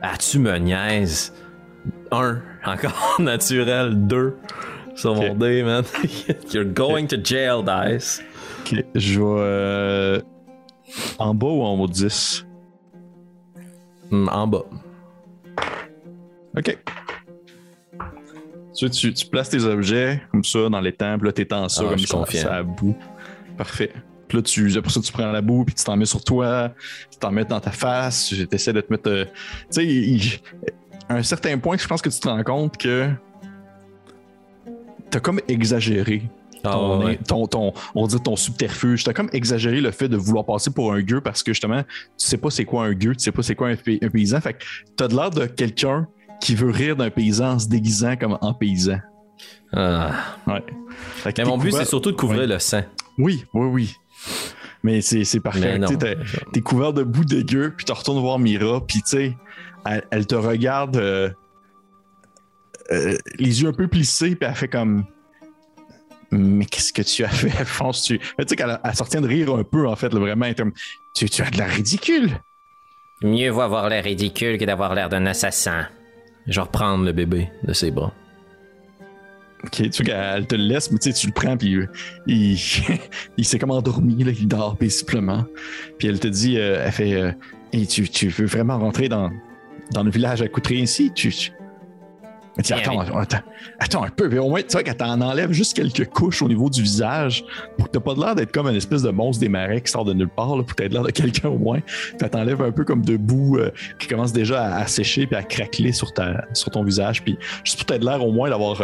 [0.02, 1.34] Ah, tu me niaises.
[2.12, 4.08] Un, encore naturel.
[4.08, 4.38] Deux,
[4.96, 5.84] sur mon dé, man.
[6.54, 8.22] You're going to jail, Dice.
[8.62, 10.22] Ok, je vais euh,
[11.18, 12.46] en bas ou en haut de 10.
[14.12, 14.66] Hmm, en bas.
[16.58, 16.78] OK.
[18.76, 21.90] Tu, tu, tu places tes objets comme ça dans les temples, là, t'étends ça Ah,
[21.90, 22.96] comme je ça, ça à bout.
[23.58, 23.92] Parfait.
[24.30, 26.72] Puis là, tu, après ça, tu prends la boue, puis tu t'en mets sur toi,
[27.12, 29.10] tu t'en mets dans ta face, tu essaies de te mettre.
[29.10, 29.26] euh,
[29.74, 30.42] tu sais,
[31.10, 33.10] à un certain point, je pense que tu te rends compte que
[35.10, 36.24] t'as comme exagéré
[36.64, 37.18] Ah, ton, ouais.
[37.28, 39.04] ton, ton- on dire ton subterfuge.
[39.04, 41.88] T'as comme exagéré le fait de vouloir passer pour un gueux parce que justement, tu
[42.18, 44.40] sais pas c'est quoi un gueux, tu sais pas c'est quoi un, pay- un paysan.
[44.42, 44.64] Fait que
[44.96, 46.08] t'as de l'air de quelqu'un
[46.42, 49.00] qui veut rire d'un paysan en se déguisant comme en paysan.
[49.74, 50.12] Ah.
[50.48, 50.64] Ouais.
[51.16, 52.48] Fait que Mais mon but, c'est surtout de couvrir Ouais.
[52.48, 52.82] le sang.
[53.18, 53.96] Oui, oui, oui.
[54.84, 55.80] Mais c'est parfait.
[56.54, 59.38] T'es- couvert de boue dégueu, puis tu retournes voir Mira, puis tu sais,
[59.86, 61.30] elle, elle te regarde euh,
[62.92, 65.06] euh, les yeux un peu plissés, puis elle fait comme.
[66.32, 68.04] Mais qu'est-ce que tu as fait, Alphonse?
[68.04, 70.54] Tu tu sais qu'elle elle sortit de rire un peu, en fait, là, vraiment.
[70.54, 70.74] comme,
[71.16, 72.40] tu, tu as de la ridicule.
[73.22, 75.88] Mieux vaut avoir l'air ridicule que d'avoir l'air d'un assassin.
[76.48, 78.14] Je vais reprendre le bébé de ses bras.
[79.66, 81.78] Ok, tu sais qu'elle te le laisse, mais tu sais, tu le prends, puis
[82.28, 82.58] il,
[83.38, 85.46] il s'est comme endormi, là, il dort paisiblement.
[85.98, 87.32] Puis elle te dit, euh, elle fait, euh,
[87.72, 89.30] Hey, tu, tu veux vraiment rentrer dans,
[89.92, 91.12] dans le village à Coutry ici?
[91.14, 91.52] Tu, tu...
[92.58, 93.38] Elle dit, Bien, attends, attends,
[93.80, 96.48] attends un peu, mais au moins, tu vois qu'elle t'en enlève juste quelques couches au
[96.48, 97.44] niveau du visage
[97.78, 100.06] pour que t'as pas l'air d'être comme une espèce de monstre des marais qui sort
[100.06, 101.80] de nulle part, là, pour que t'aies l'air de quelqu'un au moins.
[102.20, 105.36] Elle t'enlève un peu comme de boue euh, qui commence déjà à, à sécher puis
[105.36, 107.24] à craqueler sur, ta, sur ton visage.
[107.24, 108.82] Puis juste pour t'aider l'air au moins d'avoir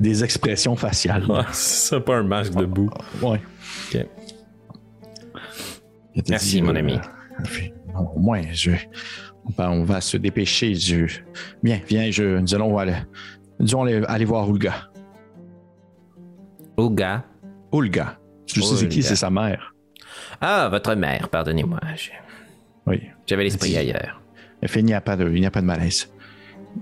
[0.00, 1.24] des expressions faciales.
[1.30, 2.90] Ouais, c'est ça, pas un masque de boue.
[3.22, 3.40] Ouais.
[3.94, 4.06] Ok.
[6.14, 6.98] Elle te Merci, dit, mon euh, ami.
[8.14, 8.72] au moins, je,
[9.44, 10.74] on, va, on va se dépêcher.
[10.74, 11.06] Je,
[11.62, 12.96] viens, viens, je, nous allons aller,
[13.60, 14.88] nous allons aller, aller voir Olga.
[16.78, 17.24] Ouga.
[17.72, 18.18] Olga.
[18.46, 19.08] Je sais c'est qui, Olga.
[19.08, 19.74] c'est sa mère.
[20.40, 21.80] Ah, votre mère, pardonnez-moi.
[21.96, 22.10] je-
[22.86, 23.02] Oui.
[23.26, 24.20] J'avais l'esprit ailleurs.
[24.74, 26.10] Il n'y a pas de, il n'y a pas de malaise.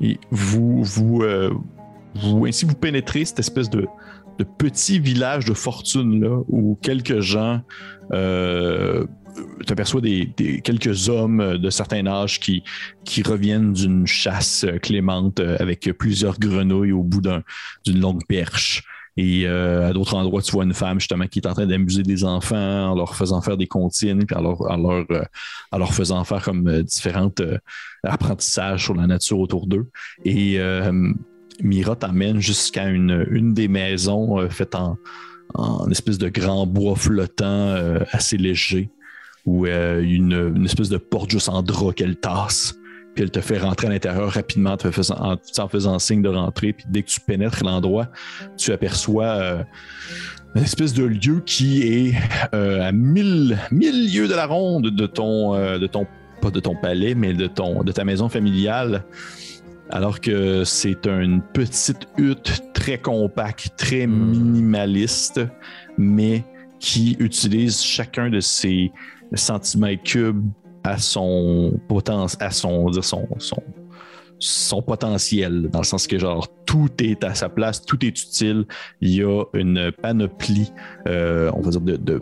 [0.01, 1.53] Et vous, vous, euh,
[2.47, 3.87] ainsi vous pénétrez cette espèce de,
[4.39, 7.61] de petit village de fortune là, où quelques gens
[8.13, 9.05] euh,
[9.67, 12.63] tu aperçois des, quelques hommes de certain âge qui,
[13.05, 17.43] qui reviennent d'une chasse clémente euh, avec plusieurs grenouilles au bout d'un-
[17.85, 18.85] d'une longue perche.
[19.17, 22.03] Et euh, à d'autres endroits, tu vois une femme justement qui est en train d'amuser
[22.03, 26.83] des enfants en leur faisant faire des comptines, puis en leur, euh, faisant faire comme
[26.83, 27.59] différentes euh,
[28.03, 29.89] apprentissages sur la nature autour d'eux.
[30.25, 30.59] Et
[31.63, 34.99] Mira t'emmène jusqu'à une, des maisons euh, faites en,
[35.55, 38.91] en espèce de grand bois flottant euh, assez léger,
[39.47, 42.75] où euh, une, une espèce de porte juste en drap qu'elle tasse.
[43.15, 46.73] Puis elle te fait rentrer à l'intérieur rapidement te en, faisant signe de rentrer.
[46.73, 48.09] Puis dès que tu pénètres l'endroit,
[48.57, 49.65] tu aperçois
[50.57, 52.15] une espèce de lieu qui est
[52.53, 55.55] à mille, lieues de la ronde de ton,
[56.51, 59.05] de ton palais, mais de, ton, de ta maison familiale.
[59.91, 64.31] Alors que c'est une petite hutte très compacte, très Hmm.
[64.31, 65.41] minimaliste,
[65.99, 66.45] mais
[66.81, 68.93] qui utilise chacun de ses
[69.35, 70.45] centimètres cubes
[70.83, 73.63] à son potentiel, à son, on va dire son, son,
[74.39, 78.67] son potentiel, dans le sens que genre tout est à sa place, tout est utile.
[79.01, 80.73] Il y a une panoplie,
[81.07, 82.21] euh, on va dire de de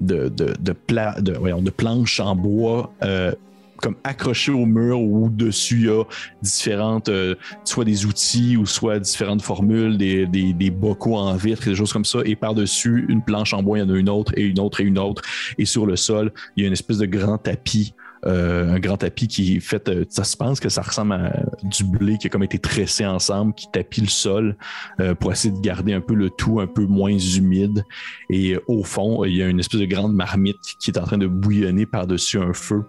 [0.00, 2.92] de de, de, pla- de, voyons, de planches en bois.
[3.02, 3.32] euh,
[3.82, 6.04] comme accrochées au mur où dessus il y a
[6.42, 11.64] différentes, euh, soit des outils ou soit différentes formules, des, des, des bocaux en vitre,
[11.64, 12.20] des choses comme ça.
[12.24, 14.80] Et par-dessus, une planche en bois, il y en a une autre et une autre
[14.80, 15.22] et une autre.
[15.58, 17.94] Et sur le sol, il y a une espèce de grand tapis
[18.26, 21.32] euh, un grand tapis qui est fait, euh, ça se pense que ça ressemble à
[21.62, 24.56] du blé qui a comme été tressé ensemble, qui tapit le sol
[25.00, 27.84] euh, pour essayer de garder un peu le tout un peu moins humide.
[28.30, 31.18] Et au fond, il y a une espèce de grande marmite qui est en train
[31.18, 32.84] de bouillonner par-dessus un feu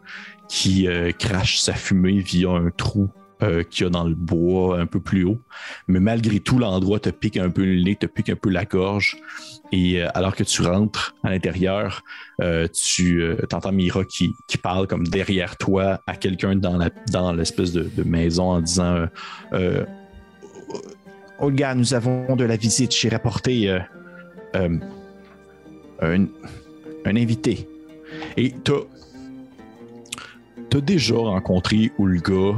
[0.48, 0.88] qui
[1.20, 3.10] crache sa fumée via un trou
[3.42, 5.40] euh, qu'il y a dans le bois un peu plus haut.
[5.88, 8.66] Mais malgré tout, l'endroit te pique un peu le nez, te pique un peu la
[8.66, 9.18] gorge.
[9.72, 12.04] Et euh, alors que tu rentres à l'intérieur,
[12.42, 16.90] euh, tu euh, entends Mira qui, qui parle comme derrière toi à quelqu'un dans la
[17.12, 19.06] dans l'espèce de, de maison en disant
[21.40, 22.94] Olga, nous avons de la visite.
[22.94, 23.70] J'ai rapporté
[24.54, 24.80] un,
[26.02, 26.26] un
[27.06, 27.68] invité.
[28.38, 28.74] Et t'as
[30.74, 32.56] as déjà rencontré Olga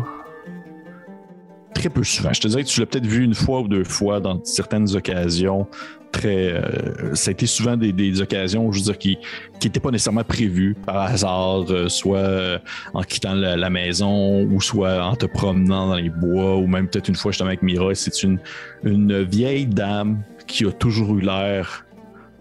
[1.73, 2.34] très peu souvent.
[2.34, 4.95] Je te dirais que tu l'as peut-être vu une fois ou deux fois dans certaines
[4.95, 5.67] occasions.
[6.12, 9.17] Très, euh, ça a été souvent des, occasions, je veux dire, qui
[9.63, 12.60] n'étaient pas nécessairement prévues par hasard, euh, soit euh,
[12.93, 16.89] en quittant la, la maison ou soit en te promenant dans les bois ou même
[16.89, 17.95] peut-être une fois justement avec Mira.
[17.95, 18.39] C'est une,
[18.84, 21.86] une vieille dame qui a toujours eu l'air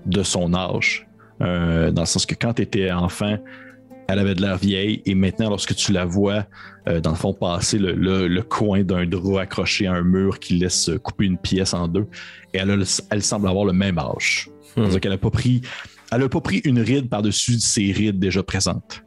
[0.07, 1.07] de son âge.
[1.43, 3.39] Euh, dans le sens que quand tu étais enfant,
[4.13, 6.47] elle avait de l'air vieille et maintenant, lorsque tu la vois,
[6.89, 10.39] euh, dans le fond, passer le, le- le coin d'un drap accroché à un mur
[10.39, 12.07] qui laisse couper une pièce en deux,
[12.55, 14.49] et elle, a le- elle semble avoir le même âge.
[14.77, 14.83] Hmm.
[14.83, 15.61] C'est-à-dire qu'elle n'a pas pris.
[16.13, 19.03] Elle a pas pris une ride par-dessus ses rides déjà présentes.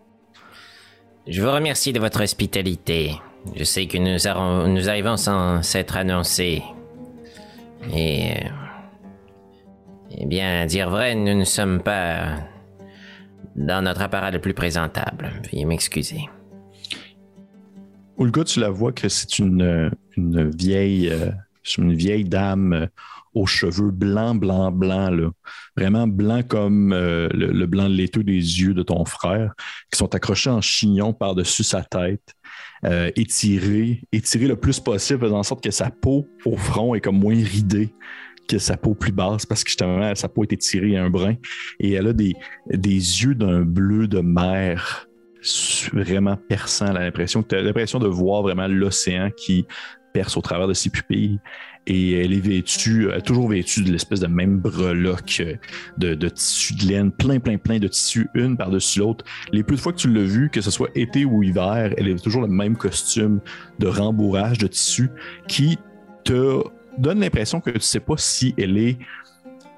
[1.28, 3.12] Je vous remercie de votre hospitalité.
[3.56, 6.62] Je sais que nous, nous arrivons sans s'être annoncés.
[7.94, 8.32] Et...
[8.32, 8.50] euh,
[10.18, 12.36] Eh bien, à dire vrai, nous ne sommes pas
[13.56, 15.32] dans notre appareil le plus présentable.
[15.52, 16.30] Veuillez m'excuser.
[18.18, 21.32] Olga, tu la vois que c'est une, une vieille, euh,
[21.78, 22.88] une vieille dame euh,
[23.34, 25.34] aux cheveux blancs, blancs, blancs,
[25.76, 29.54] vraiment blancs comme euh, le, le blanc laiteux des yeux de ton frère,
[29.92, 32.36] qui sont accrochés en chignon par-dessus sa tête,
[33.16, 37.18] étirés, étirés le plus possible, faisant en sorte que sa peau au front est comme
[37.18, 37.94] moins ridée
[38.48, 41.36] que sa peau plus basse, parce que justement, sa peau est étirée à un brin,
[41.80, 42.36] et elle a des,
[42.70, 45.08] yeux d'un bleu de mer
[45.92, 46.94] vraiment perçant.
[46.94, 49.66] L'impression l'impression de voir vraiment l'océan qui
[50.14, 51.40] perce au travers de ses pupilles.
[51.86, 55.56] Et elle est vêtue, toujours vêtue de l'espèce de même breloque euh,
[55.98, 59.26] de, de tissu de laine, plein, plein, plein de tissus, une par-dessus l'autre.
[59.52, 62.08] Les peu de fois que tu l'as vue, que ce soit été ou hiver, elle
[62.08, 63.42] est toujours le même costume
[63.80, 65.10] de rembourrage de tissu
[65.50, 65.78] qui
[66.24, 66.64] te
[66.98, 68.98] donne l'impression que tu sais pas si elle est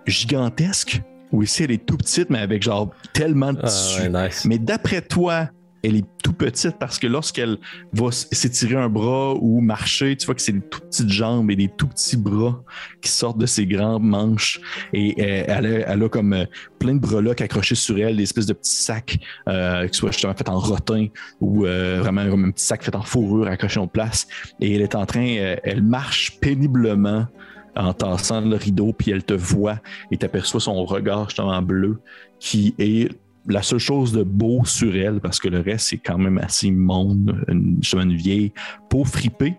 [0.05, 1.01] gigantesque
[1.31, 4.01] ou si elle est tout petite, mais avec genre tellement de Ah, tissu.
[4.01, 4.45] ouais, nice.
[4.45, 5.49] Mais d'après toi,
[5.85, 7.57] elle est tout petite parce que lorsqu'elle
[7.93, 11.55] va s'étirer un bras ou marcher, tu vois que c'est des tout petites jambes et
[11.55, 12.63] des tout petits bras
[13.01, 14.59] qui sortent de ses grandes manches.
[14.93, 16.45] Et euh, elle, a, comme euh,
[16.79, 20.33] plein de breloques accrochés sur elle, des espèces de petits sacs euh, qui soient justement
[20.33, 21.07] faits en rotin
[21.39, 24.27] ou vraiment comme un petit sac fait en fourrure accroché en place.
[24.59, 27.27] Et elle est en train, elle marche péniblement
[27.75, 29.79] en tassant le rideau, puis elle te voit
[30.11, 31.99] et t'aperçois son regard justement bleu
[32.39, 33.09] qui est
[33.47, 36.67] la seule chose de beau sur elle, parce que le reste, c'est quand même assez
[36.67, 38.53] immonde, une, justement une vieille
[38.89, 39.55] peau fripée,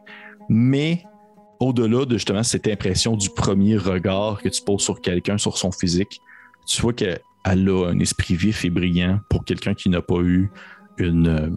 [0.48, 1.02] mais
[1.60, 5.72] au-delà de justement cette impression du premier regard que tu poses sur quelqu'un, sur son
[5.72, 6.20] physique,
[6.66, 10.18] tu vois qu'elle elle a un esprit vif et brillant pour quelqu'un qui n'a pas
[10.18, 10.50] eu
[10.98, 11.56] une,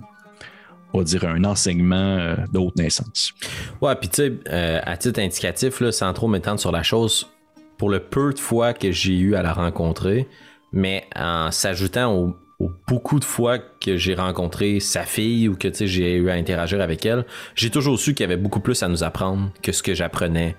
[0.94, 3.34] on va dire, un enseignement euh, de haute naissance.
[3.82, 7.30] Ouais, puis tu sais, euh, à titre indicatif, là, sans trop m'étendre sur la chose,
[7.78, 10.28] pour le peu de fois que j'ai eu à la rencontrer,
[10.72, 15.70] mais en s'ajoutant aux, aux beaucoup de fois que j'ai rencontré sa fille ou que
[15.74, 18.88] j'ai eu à interagir avec elle, j'ai toujours su qu'il y avait beaucoup plus à
[18.88, 20.56] nous apprendre que ce que j'apprenais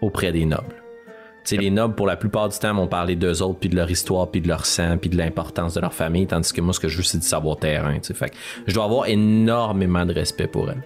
[0.00, 0.76] auprès des nobles.
[1.50, 4.30] Les nobles, pour la plupart du temps, m'ont parlé d'eux autres, puis de leur histoire,
[4.30, 6.86] puis de leur sang, puis de l'importance de leur famille, tandis que moi, ce que
[6.86, 7.98] je veux, c'est du savoir terrain.
[8.00, 8.36] Fait que
[8.66, 10.82] je dois avoir énormément de respect pour elle.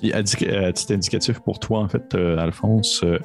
[0.00, 3.18] Puis, tic- à titre indicatif pour toi, en fait, euh, Alphonse, euh,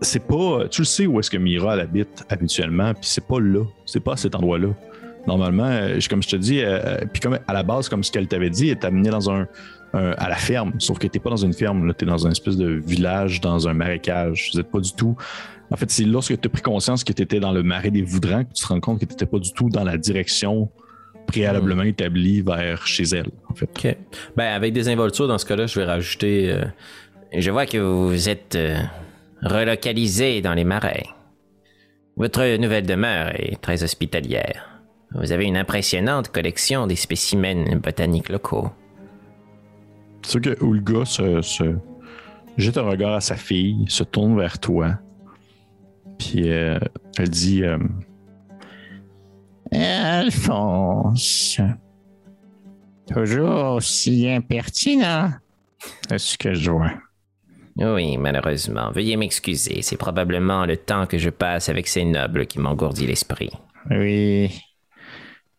[0.00, 0.66] c'est pas.
[0.70, 3.64] Tu le sais où est-ce que Mira elle habite habituellement, puis c'est pas là.
[3.84, 4.68] C'est pas à cet endroit-là.
[5.26, 8.04] Normalement, euh, je- comme je te dis, euh, euh, puis comme à la base, comme
[8.04, 9.46] ce qu'elle t'avait dit, elle t'a amené dans un,
[9.92, 10.74] un- à la ferme.
[10.78, 13.66] Sauf que t'es pas dans une ferme, là, t'es dans un espèce de village, dans
[13.68, 14.50] un marécage.
[14.52, 15.16] Vous êtes pas du tout.
[15.70, 18.02] En fait, c'est lorsque tu as pris conscience que tu étais dans le marais des
[18.02, 20.70] Voudrans que tu te rends compte que tu n'étais pas du tout dans la direction
[21.26, 23.68] préalablement établie vers chez elle, en fait.
[23.76, 23.96] OK.
[24.36, 26.52] Ben, avec des involtures, dans ce cas-là, je vais rajouter.
[26.52, 26.64] euh,
[27.36, 28.76] Je vois que vous êtes euh,
[29.42, 31.04] relocalisé dans les marais.
[32.16, 34.82] Votre nouvelle demeure est très hospitalière.
[35.14, 38.70] Vous avez une impressionnante collection des spécimens botaniques locaux.
[40.22, 41.76] C'est sûr que Ulga se, se
[42.56, 44.98] jette un regard à sa fille, se tourne vers toi,
[46.18, 46.78] puis euh,
[47.18, 47.78] elle dit euh,
[49.72, 51.60] Alphonse.
[53.12, 55.30] Toujours aussi impertinent.
[56.08, 56.92] C'est ce que je vois?
[57.78, 58.90] Oui, malheureusement.
[58.90, 59.82] Veuillez m'excuser.
[59.82, 63.50] C'est probablement le temps que je passe avec ces nobles qui m'engourdit l'esprit.
[63.90, 64.50] Oui.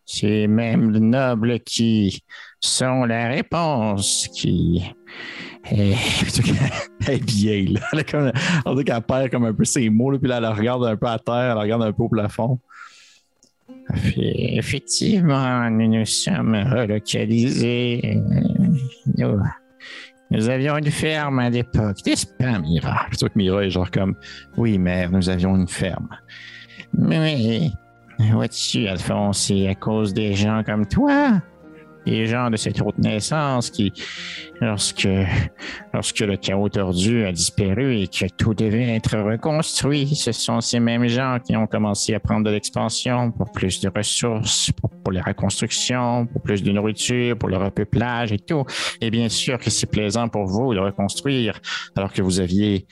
[0.05, 2.23] C'est même les nobles qui
[2.59, 4.83] sont la réponse qui.
[5.69, 7.81] Elle est vieille, là.
[7.91, 8.31] Elle, a comme,
[8.65, 10.95] on dirait qu'elle perd comme un peu ses mots, là, puis là, elle regarde un
[10.95, 12.59] peu à terre, elle regarde un peu au plafond.
[14.15, 18.21] Effectivement, nous nous sommes relocalisés.
[19.17, 19.39] Nous,
[20.31, 23.05] nous avions une ferme à l'époque, n'est-ce pas, Mira?
[23.11, 24.15] C'est sûr que Mira est genre comme
[24.57, 26.09] Oui, mère, nous avions une ferme.
[26.93, 27.71] Mais,
[28.31, 31.41] vois-tu, Alphonse, c'est à cause des gens comme toi,
[32.07, 33.91] des gens de cette haute naissance qui,
[34.61, 35.07] lorsque,
[35.93, 40.79] lorsque le chaos tordu a disparu et que tout devait être reconstruit, ce sont ces
[40.79, 45.11] mêmes gens qui ont commencé à prendre de l'expansion pour plus de ressources, pour, pour
[45.11, 48.63] la reconstruction, pour plus de nourriture, pour le repeuplage et tout.
[49.01, 51.59] Et bien sûr que c'est plaisant pour vous de reconstruire
[51.95, 52.87] alors que vous aviez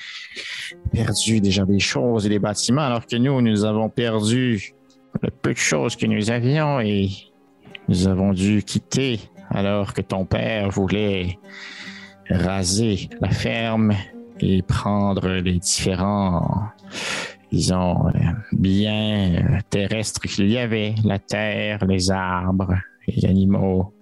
[0.91, 4.73] perdu déjà des choses et des bâtiments, alors que nous, nous avons perdu
[5.21, 7.09] le peu de choses que nous avions et
[7.87, 9.19] nous avons dû quitter
[9.49, 11.37] alors que ton père voulait
[12.29, 13.93] raser la ferme
[14.39, 16.63] et prendre les différents,
[17.51, 18.11] disons, euh,
[18.51, 22.75] biens euh, terrestres qu'il y avait, la terre, les arbres,
[23.07, 23.93] les animaux.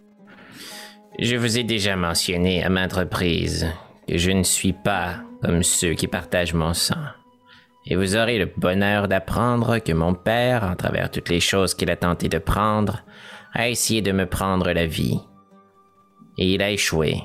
[1.20, 3.68] Je vous ai déjà mentionné à maintes reprises
[4.08, 6.96] que je ne suis pas comme ceux qui partagent mon sang.
[7.86, 11.92] Et vous aurez le bonheur d'apprendre que mon père, à travers toutes les choses qu'il
[11.92, 13.04] a tenté de prendre,
[13.54, 15.20] a essayé de me prendre la vie.
[16.38, 17.22] Et il a échoué.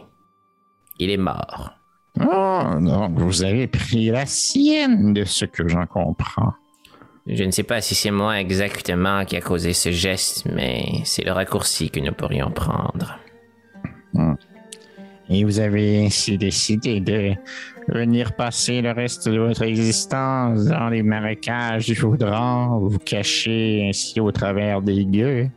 [0.98, 1.72] Il est mort.
[2.20, 6.52] Oh, donc vous avez pris la sienne de ce que j'en comprends.
[7.26, 11.24] Je ne sais pas si c'est moi exactement qui a causé ce geste, mais c'est
[11.24, 13.18] le raccourci que nous pourrions prendre.
[15.28, 17.34] Et vous avez ainsi décidé de
[17.88, 24.20] venir passer le reste de votre existence dans les marécages du Vaudran, vous cacher ainsi
[24.20, 25.50] au travers des gueux.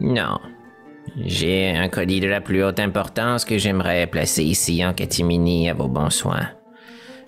[0.00, 0.38] Non.
[1.24, 5.74] J'ai un colis de la plus haute importance que j'aimerais placer ici en catimini à
[5.74, 6.50] vos bons soins.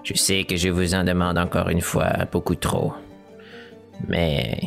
[0.05, 2.93] Je sais que je vous en demande encore une fois beaucoup trop.
[4.09, 4.59] Mais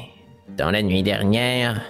[0.58, 1.82] dans la nuit dernière,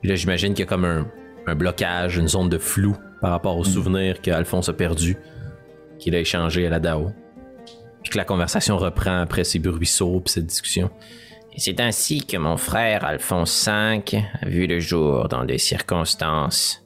[0.00, 1.06] Puis là, j'imagine qu'il y a comme un,
[1.46, 5.16] un blocage, une zone de flou par rapport aux souvenirs qu'Alphonse a perdu,
[5.98, 7.12] qu'il a échangé à la DAO.
[8.02, 10.90] Puis que la conversation reprend après ces bruits sourds puis cette discussion.
[11.56, 14.02] C'est ainsi que mon frère Alphonse V
[14.40, 16.84] a vu le jour dans des circonstances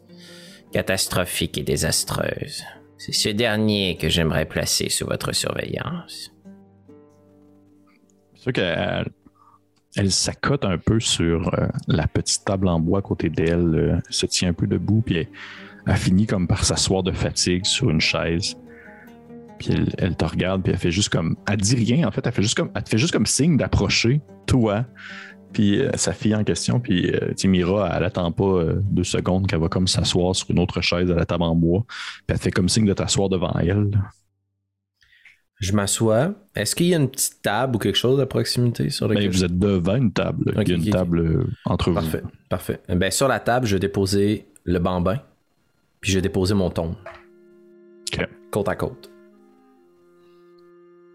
[0.73, 2.63] catastrophiques et désastreuses.
[2.99, 6.33] C'est ce dernier que j'aimerais placer sous votre surveillance.
[8.35, 9.11] C'est sûr qu'elle
[9.97, 13.99] elle s'accote un peu sur euh, la petite table en bois à côté d'elle, euh,
[14.09, 15.29] se tient un peu debout, puis elle,
[15.87, 18.57] elle finit comme par s'asseoir de fatigue sur une chaise.
[19.59, 21.37] Puis elle, elle te regarde, puis elle fait juste comme.
[21.49, 23.57] Elle dit rien, en fait, elle, fait juste comme, elle te fait juste comme signe
[23.57, 24.21] d'approcher,
[24.51, 24.85] toi,
[25.53, 26.81] puis euh, sa fille en question.
[26.81, 30.35] Puis euh, tu sais, Mira, elle attend pas euh, deux secondes qu'elle va comme s'asseoir
[30.37, 31.85] sur une autre chaise à la table en bois.
[31.89, 33.91] Puis elle fait comme signe de t'asseoir devant elle.
[35.61, 36.35] Je m'assois.
[36.55, 39.31] Est-ce qu'il y a une petite table ou quelque chose à proximité sur Ben, laquelle
[39.31, 40.55] vous êtes devant une table.
[40.63, 42.31] Il y a une table entre Parfait, vous.
[42.49, 42.81] parfait.
[42.89, 45.19] Ben, sur la table, je vais déposer le bambin,
[46.01, 46.95] puis je vais déposer mon tombe.
[48.13, 48.27] Ok.
[48.51, 49.11] Côte à côte.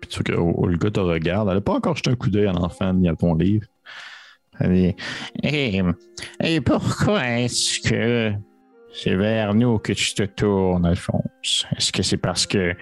[0.06, 1.50] Puis tu que le te regarde.
[1.50, 3.66] Elle n'a pas encore jeté un coup d'œil à l'enfant ni à ton livre.
[4.60, 4.96] Elle dit,
[5.44, 5.82] et,
[6.42, 8.34] et pourquoi est-ce que
[8.94, 11.66] c'est vers nous que tu te tournes, Alphonse?
[11.76, 12.74] Est-ce que c'est parce que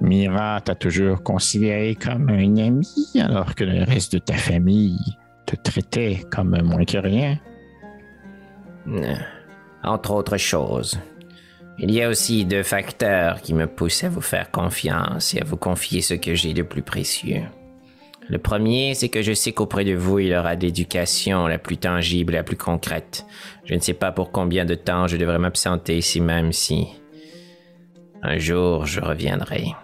[0.00, 2.86] Mira t'a toujours considéré comme un ami
[3.20, 4.98] alors que le reste de ta famille
[5.46, 7.38] te traitait comme moins que rien?
[9.82, 10.98] Entre autres choses.
[11.78, 15.44] Il y a aussi deux facteurs qui me poussent à vous faire confiance et à
[15.44, 17.42] vous confier ce que j'ai de plus précieux.
[18.28, 21.76] Le premier, c'est que je sais qu'auprès de vous, il y aura l'éducation la plus
[21.76, 23.26] tangible et la plus concrète.
[23.64, 26.86] Je ne sais pas pour combien de temps je devrais m'absenter ici même si...
[28.22, 29.74] Un jour, je reviendrai.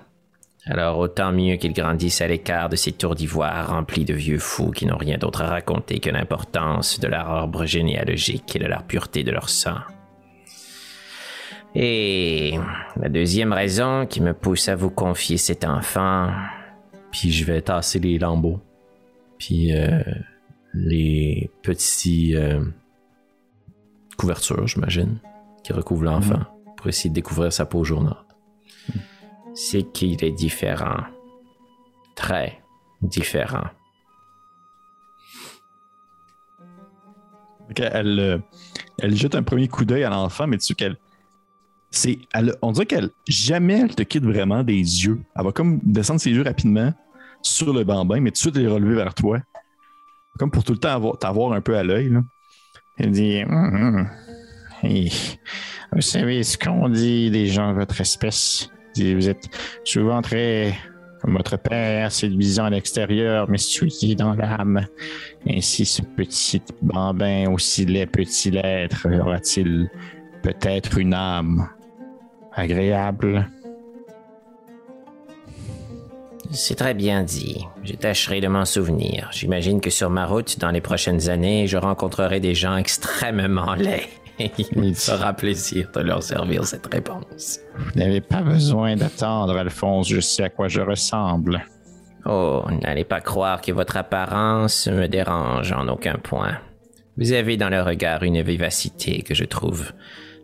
[0.65, 4.71] Alors autant mieux qu'ils grandissent à l'écart de ces tours d'ivoire remplis de vieux fous
[4.71, 8.81] qui n'ont rien d'autre à raconter que l'importance de leur arbre généalogique et de la
[8.81, 9.81] pureté de leur sang.
[11.75, 12.55] Et
[12.97, 16.31] la deuxième raison qui me pousse à vous confier cet enfant,
[17.13, 18.61] Puis je vais tasser les lambeaux.
[19.39, 20.03] Puis euh,
[20.75, 22.61] les petits euh,
[24.17, 25.19] couvertures, j'imagine,
[25.65, 26.41] qui recouvrent l'enfant
[26.77, 28.25] pour essayer de découvrir sa peau jaunâtre.
[29.55, 31.05] c'est qu'il est différent.
[32.17, 32.61] Très
[33.03, 33.69] différent.
[37.71, 38.39] Ok, Elle, euh,
[38.99, 40.97] elle jette un premier coup d'œil à l'enfant, mais tu sais qu'elle.
[41.91, 42.19] C'est,
[42.63, 45.21] on dirait qu'elle jamais elle te quitte vraiment des yeux.
[45.37, 46.93] Elle va comme descendre ses yeux rapidement
[47.43, 49.41] sur le bambin, mais tout de suite elle est relevée vers toi.
[50.39, 52.13] Comme pour tout le temps avoir, t'avoir un peu à l'œil.
[52.97, 54.07] Elle dit, Hum,
[54.83, 55.09] hum.
[55.93, 58.71] Vous savez ce qu'on dit des gens de votre espèce?
[58.97, 59.49] Vous êtes
[59.85, 60.75] souvent très,
[61.21, 64.87] comme votre père, séduisant à l'extérieur, mais souillé dans l'âme.
[65.49, 69.91] Ainsi, ce petit bambin, aussi laid peut-il être, aura-t-il
[70.43, 71.69] peut-être une âme?
[72.55, 73.49] Agréable?
[76.53, 77.65] C'est très bien dit.
[77.85, 79.29] Je tâcherai de m'en souvenir.
[79.33, 84.09] J'imagine que sur ma route, dans les prochaines années, je rencontrerai des gens extrêmement laids.
[84.39, 87.61] Il me fera plaisir de leur servir cette réponse.
[87.77, 91.65] Vous n'avez pas besoin d'attendre, Alphonse, je sais à quoi je ressemble.
[92.25, 96.59] Oh, n'allez pas croire que votre apparence me dérange en aucun point.
[97.17, 99.93] Vous avez dans le regard une vivacité que je trouve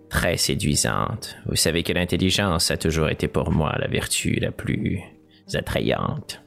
[0.09, 1.37] très séduisante.
[1.47, 5.01] Vous savez que l'intelligence a toujours été pour moi la vertu la plus
[5.55, 6.43] attrayante.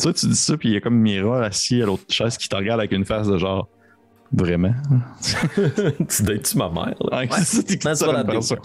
[0.00, 2.36] Tu sais, tu dis ça, puis il y a comme Mira assis à l'autre chaise
[2.36, 3.68] qui te regarde avec une face de genre.
[4.30, 4.74] Vraiment?
[5.54, 7.20] tu dates-tu ma mère, là?
[7.20, 8.56] Ouais, c'est ça, t'es That's ça,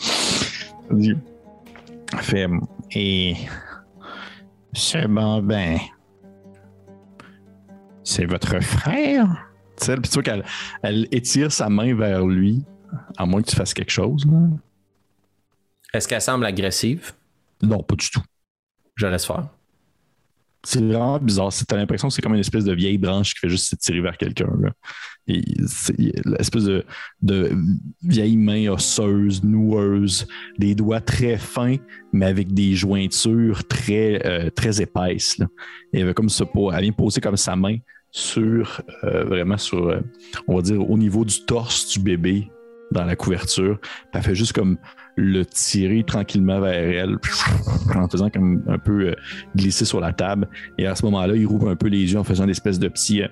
[2.19, 2.47] Fait,
[2.91, 3.35] et
[4.73, 5.77] ce bambin,
[8.03, 9.47] c'est votre frère?
[9.79, 10.43] Tu sais, puis tu vois qu'elle
[10.83, 12.65] elle étire sa main vers lui,
[13.17, 14.25] à moins que tu fasses quelque chose.
[15.93, 17.13] Est-ce qu'elle semble agressive?
[17.61, 18.21] Non, pas du tout.
[18.95, 19.47] Je laisse faire.
[20.65, 21.51] C'est vraiment bizarre.
[21.67, 24.17] T'as l'impression que c'est comme une espèce de vieille branche qui fait juste s'étirer vers
[24.17, 24.47] quelqu'un.
[25.27, 26.85] l'espèce de,
[27.21, 27.51] de
[28.01, 30.25] vieille main osseuse, noueuse,
[30.57, 31.75] des doigts très fins,
[32.13, 35.37] mais avec des jointures très, euh, très épaisses.
[35.37, 35.47] là.
[35.91, 37.77] Et elle, comme po- elle vient poser comme sa main
[38.09, 39.99] sur, euh, vraiment sur, euh,
[40.47, 42.49] on va dire, au niveau du torse du bébé
[42.91, 43.79] dans la couverture.
[43.81, 44.77] Puis elle fait juste comme
[45.15, 47.17] le tirer tranquillement vers elle,
[47.95, 49.15] en faisant comme un peu euh,
[49.55, 50.47] glisser sur la table.
[50.77, 52.87] Et à ce moment-là, il rouvre un peu les yeux en faisant des espèces de
[52.87, 53.21] petits.
[53.21, 53.29] euh,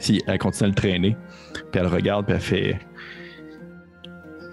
[0.00, 1.16] puis elle continue à le traîner.
[1.52, 2.78] Puis elle regarde, puis elle fait.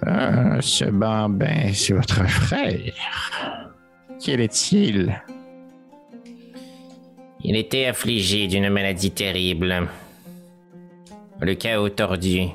[0.06, 2.94] Ah, ce bambin, c'est votre frère.
[4.24, 5.22] Quel est-il?
[7.44, 9.88] Il était affligé d'une maladie terrible.
[11.42, 12.48] Le chaos tordu.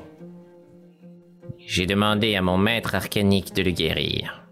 [1.66, 4.46] J'ai demandé à mon maître arcanique de le guérir.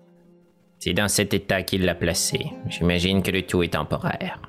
[0.78, 2.46] C'est dans cet état qu'il l'a placé.
[2.68, 4.40] J'imagine que le tout est temporaire.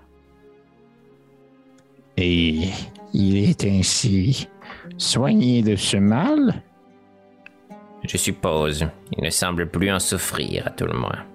[2.17, 2.69] Et
[3.13, 4.47] il est ainsi
[4.97, 6.61] soigné de ce mal?
[8.03, 8.87] Je suppose.
[9.17, 11.25] Il ne semble plus en souffrir, à tout le moins.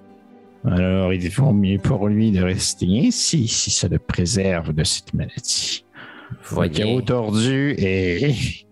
[0.65, 5.13] Alors il vaut mieux pour lui de rester ainsi si ça le préserve de cette
[5.13, 5.85] maladie.
[6.43, 8.65] Vous Le voyez, tordu est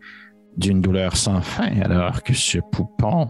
[0.57, 3.29] d'une douleur sans fin, alors que ce poupon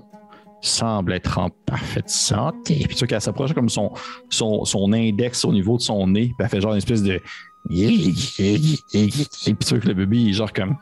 [0.61, 2.85] semble être en parfaite santé.
[2.87, 3.91] Puis tu vois qu'elle s'approche comme son,
[4.29, 7.21] son, son index au niveau de son nez, puis elle fait genre une espèce de.
[7.69, 10.77] Et puis tu vois que le bébé est genre comme.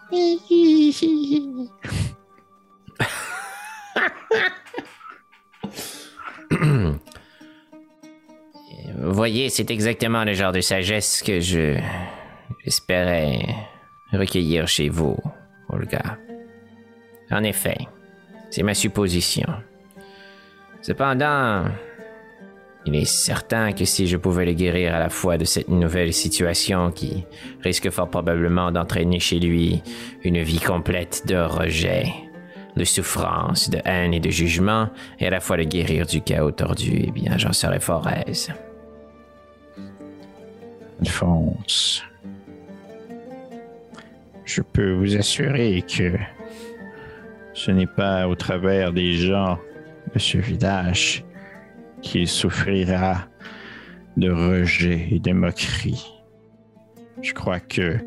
[9.15, 11.79] voyez, c'est exactement le genre de sagesse que je
[12.63, 13.39] j'espérais
[14.11, 15.17] recueillir chez vous,
[15.69, 16.17] Olga.
[17.31, 17.77] En effet,
[18.49, 19.47] c'est ma supposition.
[20.81, 21.65] Cependant,
[22.85, 26.13] il est certain que si je pouvais le guérir à la fois de cette nouvelle
[26.13, 27.25] situation qui
[27.63, 29.81] risque fort probablement d'entraîner chez lui
[30.23, 32.05] une vie complète de rejet,
[32.75, 36.51] de souffrance, de haine et de jugement, et à la fois le guérir du chaos
[36.51, 38.51] tordu, eh bien j'en serais fort aise.
[41.01, 42.03] Alphonse,
[44.45, 46.13] je peux vous assurer que
[47.55, 49.57] ce n'est pas au travers des gens
[50.13, 51.23] de ce village
[52.01, 53.27] qu'il souffrira
[54.17, 56.13] de rejet et de moquerie.
[57.21, 57.97] Je crois que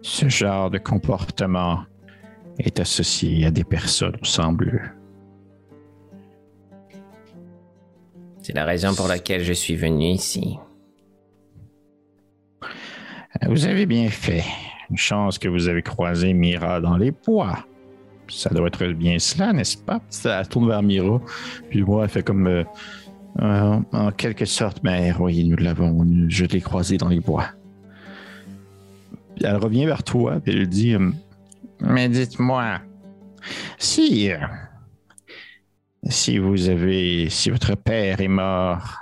[0.00, 1.84] ce genre de comportement
[2.58, 4.94] est associé à des personnes semblent.
[8.40, 10.58] C'est la raison pour laquelle je suis venu ici.
[13.46, 14.44] Vous avez bien fait.
[14.90, 17.66] Une chance que vous avez croisé Mira dans les bois.
[18.28, 20.00] Ça doit être bien cela, n'est-ce pas?
[20.10, 21.20] Ça elle tourne vers Mira.
[21.70, 22.46] Puis moi, elle fait comme.
[22.46, 22.64] euh,
[23.40, 26.06] Euh, en quelque sorte, mère, oui, nous l'avons.
[26.28, 27.48] Je l'ai croisé dans les bois.
[29.42, 31.10] elle revient vers toi, puis elle dit euh,
[31.80, 32.80] Mais dites-moi,
[33.78, 34.30] si.
[36.08, 37.28] Si vous avez.
[37.30, 38.98] Si votre père est mort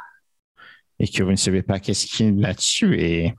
[0.98, 3.34] et que vous ne savez pas qu'est-ce qui l'a tué,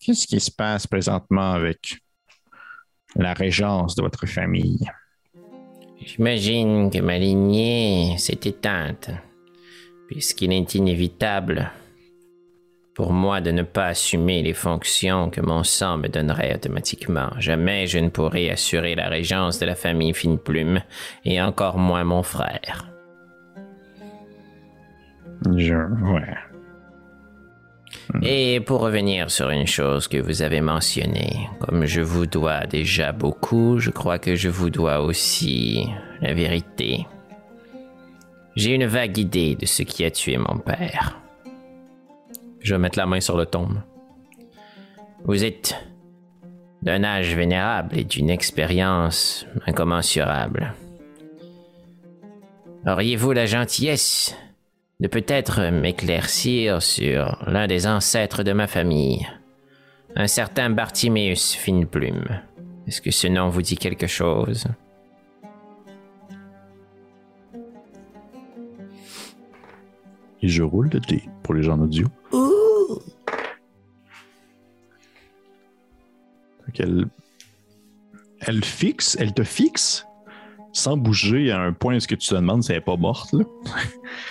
[0.00, 1.98] qu'est-ce qui se passe présentement avec
[3.16, 4.90] la régence de votre famille?
[6.04, 9.10] J'imagine que ma lignée s'est éteinte,
[10.08, 11.70] puisqu'il est inévitable
[12.94, 17.30] pour moi de ne pas assumer les fonctions que mon sang me donnerait automatiquement.
[17.38, 20.80] Jamais je ne pourrai assurer la régence de la famille Fine Plume,
[21.24, 22.90] et encore moins mon frère.
[25.56, 25.74] Je.
[25.74, 26.49] Ouais.
[28.22, 33.12] Et pour revenir sur une chose que vous avez mentionnée, comme je vous dois déjà
[33.12, 35.86] beaucoup, je crois que je vous dois aussi
[36.20, 37.06] la vérité.
[38.56, 41.20] J'ai une vague idée de ce qui a tué mon père.
[42.60, 43.80] Je vais mettre la main sur le tombe.
[45.24, 45.76] Vous êtes
[46.82, 50.74] d'un âge vénérable et d'une expérience incommensurable.
[52.86, 54.34] Auriez-vous la gentillesse
[55.00, 59.26] de peut-être m'éclaircir sur l'un des ancêtres de ma famille,
[60.14, 62.42] un certain Bartiméus Fineplume
[62.86, 64.66] Est-ce que ce nom vous dit quelque chose?
[70.42, 72.06] Et je roule le dé pour les gens en audio.
[76.66, 77.06] Fait qu'elle-
[78.40, 80.06] elle fixe, elle te fixe?
[80.72, 82.96] Sans bouger à un point où ce que tu te demandes si elle n'est pas
[82.96, 83.32] morte.
[83.32, 83.44] Là.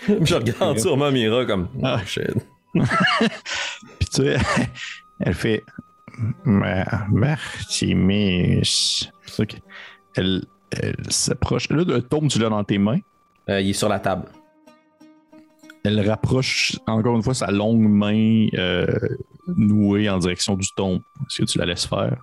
[0.21, 1.67] je regarde sûrement Mira comme.
[1.83, 1.99] Ah.
[2.01, 2.27] Oh shit.
[3.99, 4.37] Puis tu sais,
[5.19, 5.63] elle fait.
[6.43, 9.09] Ma- Bartiméus.
[9.25, 9.55] c'est ça que-
[10.15, 11.69] Elle, elle s'approche.
[11.69, 12.99] Là, le tombe, tu l'as dans tes mains.
[13.49, 14.25] Euh, il est sur la table.
[15.83, 18.85] Elle rapproche encore une fois sa longue main euh,
[19.47, 21.01] nouée en direction du tombe.
[21.21, 22.17] Est-ce que tu la laisses faire?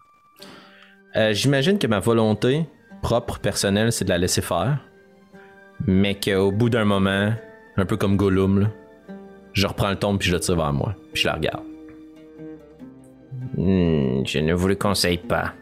[1.16, 2.66] Euh, J'imagine que ma volonté
[3.02, 4.78] propre, personnelle, c'est de la laisser faire.
[5.86, 7.32] Mais qu'au bout d'un moment,
[7.76, 8.68] un peu comme Gollum, là,
[9.52, 10.94] je reprends le tombe puis je le tire vers moi.
[11.12, 11.64] Puis je la regarde.
[13.56, 15.52] Hmm, Je ne vous le conseille pas.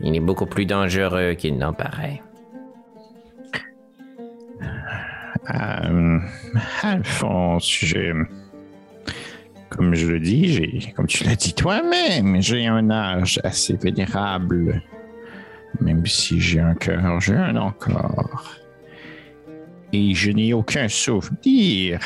[0.00, 2.22] Il est beaucoup plus dangereux qu'il n'en paraît.
[5.54, 6.18] Euh,
[6.82, 7.94] Alphonse.
[9.70, 14.82] Comme je le dis, comme tu l'as dit toi-même, j'ai un âge assez vénérable.
[15.80, 18.56] Même si j'ai un cœur jeune encore.
[19.92, 22.00] Et je n'ai aucun souvenir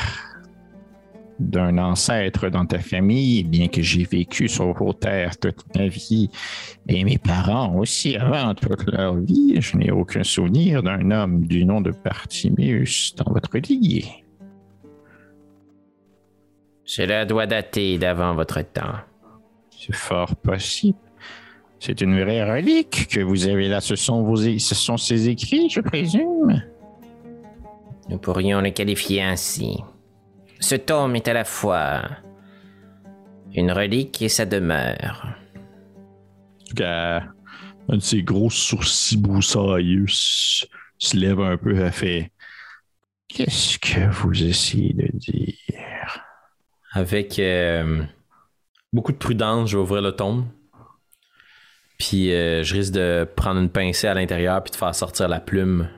[1.39, 6.29] d'un ancêtre dans ta famille, bien que j'ai vécu sur vos terres toute ma vie,
[6.87, 11.63] et mes parents aussi avant toute leur vie, je n'ai aucun souvenir d'un homme du
[11.65, 14.23] nom de Bartiméus dans votre lignée.
[16.83, 18.95] Cela doit dater d'avant votre temps.
[19.69, 20.97] C'est fort possible.
[21.79, 23.81] C'est une vraie relique que vous avez là.
[23.81, 26.63] Ce sont, vos, ce sont ces écrits, je présume?
[28.09, 29.77] Nous pourrions le qualifier ainsi.
[30.59, 32.01] Ce tome est à la fois
[33.53, 35.27] une relique et sa demeure.
[35.27, 37.23] En tout cas,
[37.89, 40.65] un de ses gros sourcils broussailleux se,
[41.13, 41.77] lève un peu.
[41.79, 42.31] Elle fait
[43.27, 45.55] Qu'est-ce que vous essayez de dire?
[46.93, 48.03] Avec euh,
[48.93, 50.45] beaucoup de prudence, je vais ouvrir le tombe.
[51.97, 55.39] Puis euh, je risque de prendre une pincée à l'intérieur puis de faire sortir la
[55.39, 55.89] plume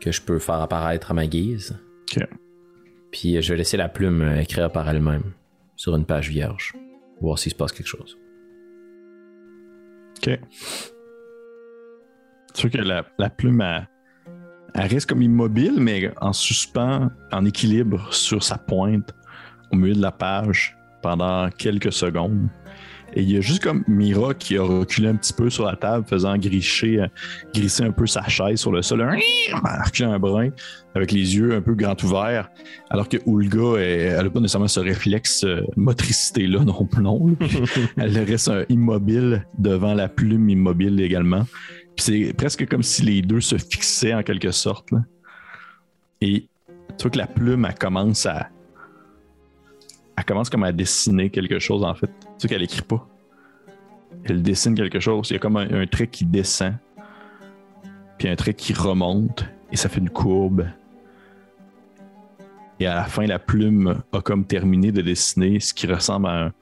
[0.00, 1.78] que je peux faire apparaître à ma guise.
[2.16, 2.24] OK.
[3.10, 5.32] Puis euh, je vais laisser la plume euh, écrire par elle-même
[5.76, 6.74] sur une page vierge.
[7.20, 8.18] Voir s'il se passe quelque chose.
[10.18, 10.38] OK.
[12.54, 13.88] C'est sûr que la, la plume, elle,
[14.74, 19.14] elle reste comme immobile, mais en suspens, en équilibre sur sa pointe,
[19.70, 22.48] au milieu de la page, pendant quelques secondes.
[23.14, 25.76] Et il y a juste comme Mira qui a reculé un petit peu sur la
[25.76, 27.06] table, faisant gricher, euh,
[27.54, 29.16] grisser un peu sa chaise sur le sol, un,
[30.02, 30.50] un brin,
[30.94, 32.50] avec les yeux un peu grands ouverts,
[32.90, 37.02] alors que Ulga, elle n'a pas nécessairement ce réflexe euh, motricité-là non plus.
[37.02, 37.36] Non,
[37.96, 41.44] elle reste immobile devant la plume immobile également.
[41.96, 44.90] Puis c'est presque comme si les deux se fixaient en quelque sorte.
[44.92, 45.00] là.
[46.20, 46.48] Et
[46.96, 48.48] tu vois que la plume, elle commence à.
[50.18, 52.08] Elle commence comme à dessiner quelque chose en fait.
[52.08, 53.06] Tu sais qu'elle écrit pas.
[54.24, 55.30] Elle dessine quelque chose.
[55.30, 56.74] Il y a comme un, trait qui descend.
[58.18, 59.44] Puis un trait qui remonte.
[59.70, 60.66] Et ça fait une courbe.
[62.80, 66.46] Et à la fin, la plume a comme terminé de dessiner ce qui ressemble à
[66.46, 66.52] un,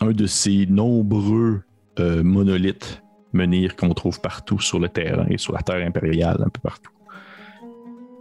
[0.00, 1.62] un de ces nombreux
[2.00, 3.02] euh, monolithes
[3.34, 6.92] menhirs qu'on trouve partout sur le terrain et sur la terre impériale, un peu partout.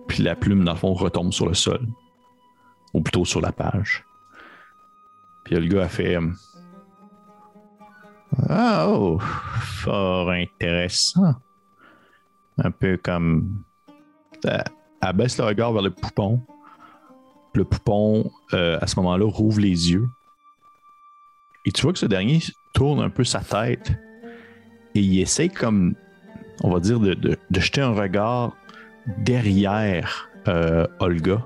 [0.10, 1.88] Puis la plume, dans le fond, retombe sur le sol.
[2.94, 4.07] Ou plutôt sur la page.
[5.48, 6.18] Puis le gars a fait.
[6.18, 6.28] euh,
[8.50, 11.36] Ah, oh, fort intéressant.
[12.58, 13.64] Un peu comme.
[14.44, 14.64] elle,
[15.02, 16.42] elle baisse le regard vers le poupon.
[17.54, 20.10] Le poupon, euh, à ce moment-là, rouvre les yeux.
[21.66, 22.40] Et tu vois que ce dernier
[22.74, 23.94] tourne un peu sa tête.
[24.96, 25.96] Et il essaie comme,
[26.62, 28.54] on va dire, de, de- jeter un regard
[29.20, 31.42] derrière euh, Olga.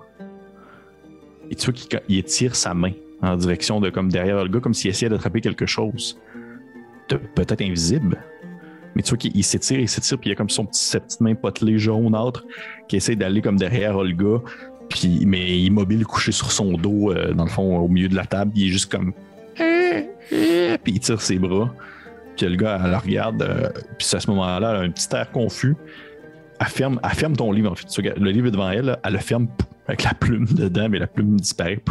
[1.51, 4.74] Et tu vois qu'il il étire sa main en direction de comme derrière Olga, comme
[4.74, 6.19] s'il essayait d'attraper quelque chose.
[7.07, 8.17] peut-être invisible.
[8.95, 10.84] Mais tu vois qu'il il s'étire, il s'étire, puis il y a comme son petit,
[10.84, 12.45] sa petite main potelée jaunâtre
[12.88, 14.41] qui essaie d'aller comme derrière Olga,
[14.89, 18.26] puis, mais immobile, couché sur son dos, euh, dans le fond, au milieu de la
[18.26, 18.51] table.
[18.55, 19.13] Il est juste comme.
[19.55, 21.74] Puis il tire ses bras.
[22.36, 25.07] Puis le gars, elle la regarde, euh, puis à ce moment-là, elle a un petit
[25.15, 25.76] air confus.
[26.59, 27.88] Elle ferme, elle ferme ton livre, en fait.
[28.17, 29.47] Le livre est devant elle, elle le ferme
[29.88, 31.82] avec la plume dedans, mais la plume disparaît.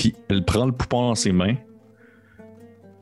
[0.00, 1.56] Puis elle prend le poupon dans ses mains.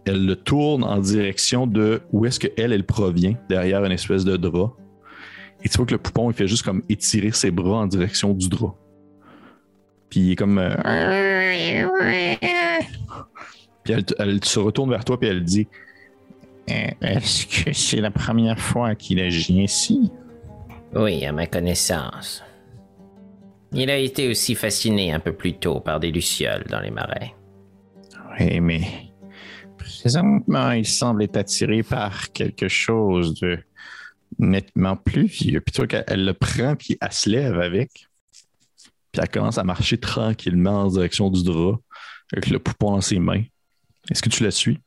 [0.05, 4.37] Elle le tourne en direction de où est-ce qu'elle, elle provient, derrière une espèce de
[4.37, 4.75] drap.
[5.63, 8.35] Et tu vois que le poupon, il fait juste comme étirer ses bras en direction
[8.35, 8.75] du drap.
[10.11, 10.59] Puis il est comme.
[10.59, 10.75] euh,
[13.85, 15.69] Puis elle, elle se retourne vers toi, puis elle dit
[16.69, 20.11] Euh, Est-ce que c'est la première fois qu'il agit ainsi?
[20.97, 22.43] Oui, à ma connaissance.
[23.73, 27.35] Il a été aussi fasciné un peu plus tôt par des lucioles dans les marais.
[28.39, 28.81] Oui, mais
[29.77, 33.59] présentement, il semble être attiré par quelque chose de
[34.39, 35.61] nettement plus vieux.
[35.61, 38.09] Puis tu vois qu'elle elle le prend, puis elle se lève avec.
[39.13, 41.81] Puis elle commence à marcher tranquillement en direction du drap,
[42.33, 43.43] avec le poupon dans ses mains.
[44.11, 44.79] Est-ce que tu la suis?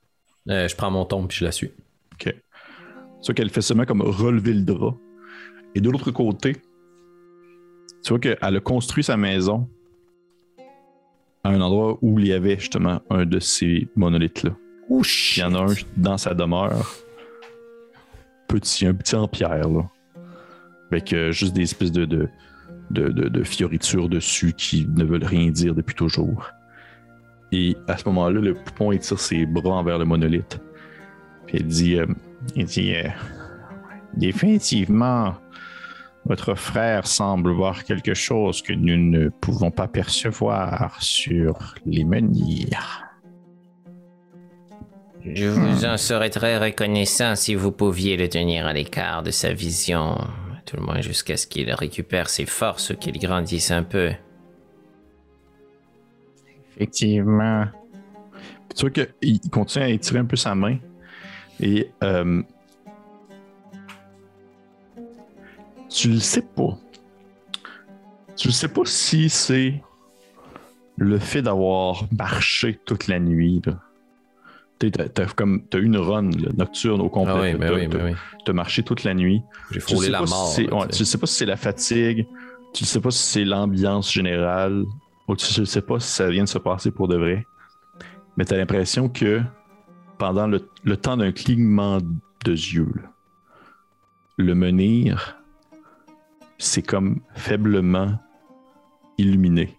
[0.49, 1.71] Euh, je prends mon tombe puis je la suis.
[2.13, 2.23] OK.
[2.23, 2.33] Tu
[3.25, 4.97] vois qu'elle fait seulement comme relever le drap.
[5.75, 6.57] Et de l'autre côté,
[8.03, 9.67] tu vois qu'elle a construit sa maison
[11.43, 14.51] à un endroit où il y avait justement un de ces monolithes-là.
[14.89, 15.01] Oh
[15.37, 16.87] Il y en a un dans sa demeure.
[18.47, 19.89] Petit, un petit en pierre, là.
[20.91, 22.27] Avec euh, juste des espèces de, de,
[22.89, 26.49] de, de- de fioritures dessus qui ne veulent rien dire depuis toujours.
[27.53, 30.59] Et à ce moment-là, le poupon étire ses bras envers le monolithe.
[31.47, 32.05] Puis elle dit euh,
[32.55, 33.07] Il dit euh,
[34.15, 35.35] Définitivement,
[36.31, 43.03] votre frère semble voir quelque chose que nous ne pouvons pas percevoir sur les menhirs.
[45.25, 49.51] Je vous en serais très reconnaissant si vous pouviez le tenir à l'écart de sa
[49.51, 50.15] vision,
[50.65, 54.11] tout le moins jusqu'à ce qu'il récupère ses forces ou qu'il grandisse un peu.
[56.77, 57.65] Effectivement.
[58.73, 60.77] Tu vois qu'il continue à étirer un peu sa main.
[61.59, 62.41] Et euh,
[65.93, 66.77] tu le sais pas.
[68.37, 69.81] Tu le sais pas si c'est
[70.97, 73.61] le fait d'avoir marché toute la nuit.
[74.79, 77.55] T'as, t'as eu une run là, nocturne au complet.
[77.61, 78.13] Ah oui, oui.
[78.45, 79.41] t'as marché toute la nuit.
[79.71, 81.05] J'ai Tu frôlé sais la pas si c'est- là, ouais, tu tu sais.
[81.11, 82.25] sais pas si c'est la fatigue,
[82.73, 84.85] tu ne sais pas si c'est l'ambiance générale,
[85.27, 87.45] ou tu ne sais pas si ça vient de se passer pour de vrai.
[88.37, 89.41] Mais tu as l'impression que
[90.17, 93.11] pendant le, le temps d'un clignement de yeux, là,
[94.37, 95.37] le menhir,
[96.61, 98.13] c'est comme faiblement
[99.17, 99.75] illuminé.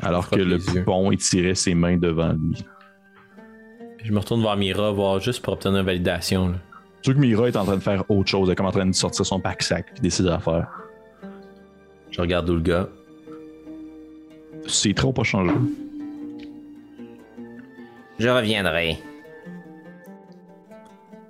[0.00, 2.64] Alors que le poupon étirait ses mains devant lui.
[4.04, 6.50] Je me retourne vers Mira, voir juste pour obtenir une validation.
[6.50, 6.54] là.
[7.02, 8.72] Tu vois que Mira est en train de faire autre chose, elle est comme en
[8.72, 10.68] train de sortir son pack-sac et des ses affaires.
[12.10, 12.88] Je regarde Ulga.
[14.66, 15.52] Ces traits n'ont pas changé.
[18.18, 18.98] Je reviendrai.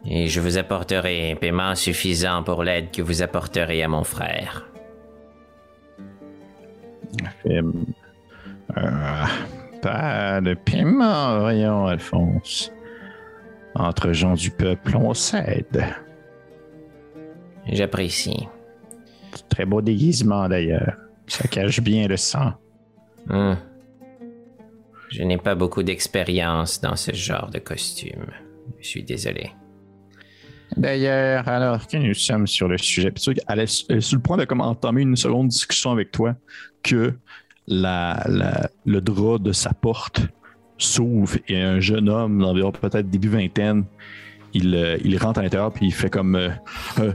[0.05, 4.67] Et je vous apporterai un paiement suffisant pour l'aide que vous apporterez à mon frère.
[7.47, 7.63] Euh,
[9.83, 12.73] pas de paiement, voyons, Alphonse.
[13.75, 15.85] Entre gens du peuple, on s'aide.
[17.67, 18.49] J'apprécie.
[19.49, 20.97] Très beau déguisement d'ailleurs.
[21.27, 22.55] Ça cache bien le sang.
[23.27, 23.55] Hmm.
[25.11, 28.27] Je n'ai pas beaucoup d'expérience dans ce genre de costume.
[28.81, 29.51] Je suis désolé.
[30.77, 34.45] D'ailleurs, alors que nous sommes sur le sujet, Puis elle est sur le point de
[34.45, 36.35] comme entamer une seconde discussion avec toi
[36.83, 37.15] que
[37.67, 40.23] le drap de sa porte
[40.79, 43.85] s'ouvre et un jeune homme d'environ peut-être début vingtaine,
[44.55, 46.51] il, euh, il rentre à l'intérieur puis il fait comme euh,
[46.99, 47.13] euh,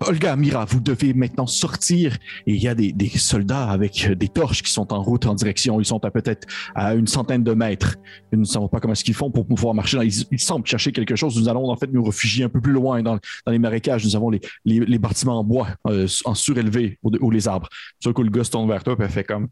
[0.00, 2.16] Olga, Mira, vous devez maintenant sortir.
[2.46, 5.80] Il y a des, soldats avec des torches qui sont en route en direction.
[5.80, 7.96] Ils sont à peut-être à une centaine de mètres.
[8.32, 9.98] Nous ne savons pas comment est-ce qu'ils font pour pouvoir marcher.
[10.02, 11.38] Ils, semblent chercher quelque chose.
[11.38, 14.04] Nous allons en fait nous réfugier un peu plus loin dans, les marécages.
[14.04, 17.68] Nous avons les, bâtiments en bois, en surélevé, ou, les arbres.
[18.00, 19.48] Sur coup, le gars se tourne vers toi et fait comme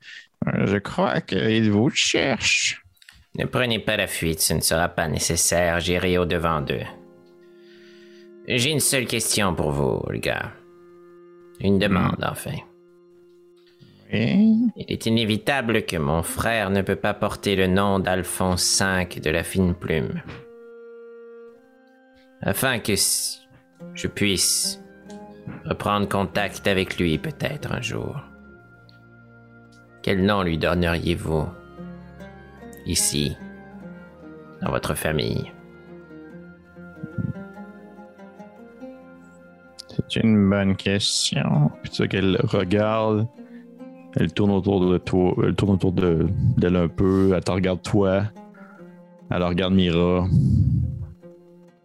[0.65, 2.83] je crois qu'il vous cherche.
[3.37, 6.83] Ne prenez pas la fuite, ce ne sera pas nécessaire, j'irai au-devant d'eux.
[8.47, 10.53] J'ai une seule question pour vous, les gars.
[11.61, 12.57] Une demande, enfin.
[14.13, 14.59] Oui.
[14.77, 19.31] Il est inévitable que mon frère ne peut pas porter le nom d'Alphonse V de
[19.31, 20.21] la fine plume.
[22.43, 22.95] Afin que
[23.95, 24.81] je puisse
[25.65, 28.17] reprendre contact avec lui peut-être un jour.
[30.03, 31.47] Quel nom lui donneriez-vous
[32.87, 33.37] ici,
[34.63, 35.53] dans votre famille?
[40.09, 41.71] C'est une bonne question.
[41.83, 43.29] Puis tu qu'elle regarde,
[44.17, 46.27] elle tourne autour de toi, elle tourne autour de-
[46.57, 48.25] d'elle un peu, elle te regarde toi,
[49.31, 50.27] elle regarde Mira,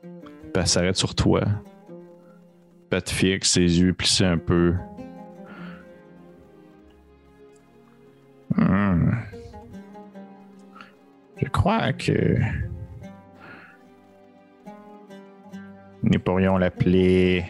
[0.02, 1.42] puis elle s'arrête sur toi.
[1.42, 4.74] Puis elle te fixe, ses yeux plissés un peu.
[8.56, 9.12] Hmm.
[11.38, 12.38] Je crois que
[16.04, 17.44] nous pourrions l'appeler.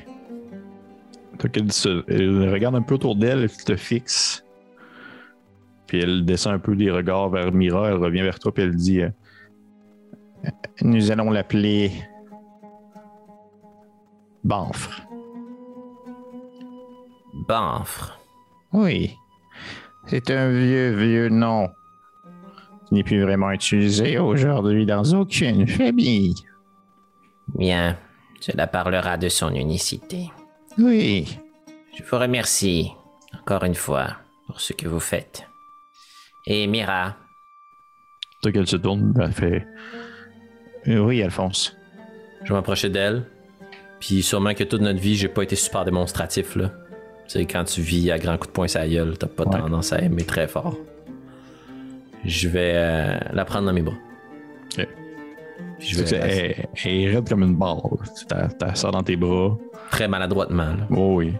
[1.51, 4.43] Qu'elle se- elle regarde un peu autour d'elle, elle te fixe.
[5.87, 8.75] Puis elle descend un peu des regards vers Mira, elle revient vers toi, puis elle
[8.75, 9.09] dit euh,
[10.81, 11.91] Nous allons l'appeler
[14.43, 15.01] Banfre.
[17.47, 18.19] Banfre.
[18.73, 19.15] Oui.
[20.07, 21.69] C'est un vieux, vieux nom
[22.87, 26.35] qui n'est plus vraiment utilisé aujourd'hui dans aucune famille.
[27.55, 27.97] Bien,
[28.39, 30.29] cela parlera de son unicité.
[30.77, 31.37] Oui.
[31.97, 32.91] Je vous remercie
[33.41, 34.17] encore une fois
[34.47, 35.47] pour ce que vous faites.
[36.45, 37.15] Et Mira,
[38.43, 39.65] qu'elle se tourne, elle fait
[40.87, 41.75] Euh, Oui, Alphonse.
[42.43, 43.25] Je vais m'approcher d'elle.
[43.99, 46.71] Puis sûrement que toute notre vie, j'ai pas été super démonstratif, là.
[47.27, 49.57] Tu sais, quand tu vis à grands coups de poing la gueule, t'as pas Ouais.
[49.59, 50.77] tendance à aimer très fort.
[52.23, 53.95] Je vais euh, la prendre dans mes bras.
[54.77, 54.87] Ok.
[55.79, 57.77] Puis je vais elle, elle est raide comme une balle.
[58.17, 59.57] Tu t'as- t'as ça dans tes bras.
[59.91, 60.87] très maladroitement, là.
[60.91, 61.33] Oh oui.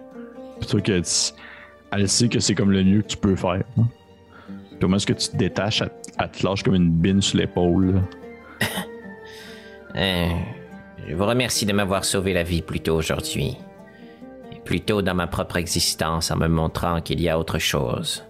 [0.60, 1.34] Puis toi que tu-
[1.92, 3.64] elle sait que c'est comme le mieux que tu peux faire.
[3.78, 3.88] hein.
[4.82, 8.02] Comment est-ce que tu te détaches, elle, elle te lâche comme une bine sur l'épaule.
[9.96, 10.28] euh,
[11.08, 13.58] je vous remercie de m'avoir sauvé la vie plus tôt aujourd'hui.
[14.52, 18.24] Et plus tôt dans ma propre existence en me montrant qu'il y a autre chose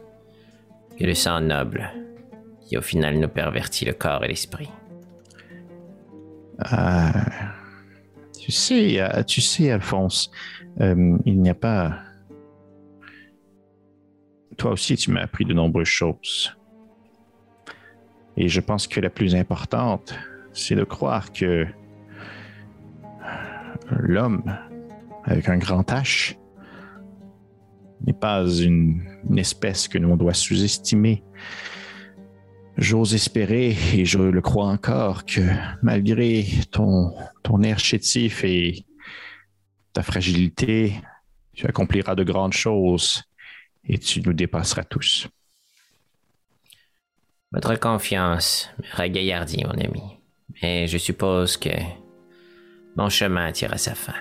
[0.99, 1.89] que le sang noble
[2.67, 4.69] qui au final nous pervertit le corps et l'esprit.
[6.59, 7.25] Ah,
[8.39, 10.31] tu sais, euh, tu sais, Alphonse,
[10.79, 11.99] euh, il n'y a pas.
[14.57, 16.55] Toi aussi, tu m'as appris de nombreuses choses.
[18.37, 20.15] Et je pense que la plus importante,
[20.53, 21.65] c'est de croire que
[23.91, 24.43] l'homme,
[25.23, 26.37] avec un grand H,
[28.05, 31.23] n'est pas une, une espèce que l'on doit sous-estimer.
[32.77, 35.41] J'ose espérer, et je le crois encore, que
[35.81, 38.85] malgré ton, ton air chétif et
[39.93, 40.93] ta fragilité,
[41.53, 43.23] tu accompliras de grandes choses
[43.87, 45.27] et tu nous dépasseras tous.
[47.51, 50.03] Votre confiance me ragaillardit, mon ami.
[50.61, 51.69] Mais je suppose que
[52.97, 54.15] mon chemin tire à sa fin.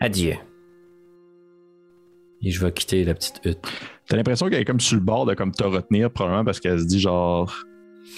[0.00, 0.36] Adieu.
[2.42, 3.58] Et je vais quitter la petite hutte.
[4.08, 6.80] T'as l'impression qu'elle est comme sur le bord de comme te retenir, probablement parce qu'elle
[6.80, 7.54] se dit genre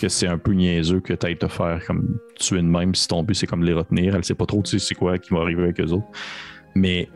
[0.00, 3.22] que c'est un peu niaiseux que t'ailles te faire comme tuer de même si ton
[3.22, 4.14] but c'est comme les retenir.
[4.16, 6.06] Elle sait pas trop tu sais c'est quoi qui va arriver avec eux autres.
[6.74, 7.08] Mais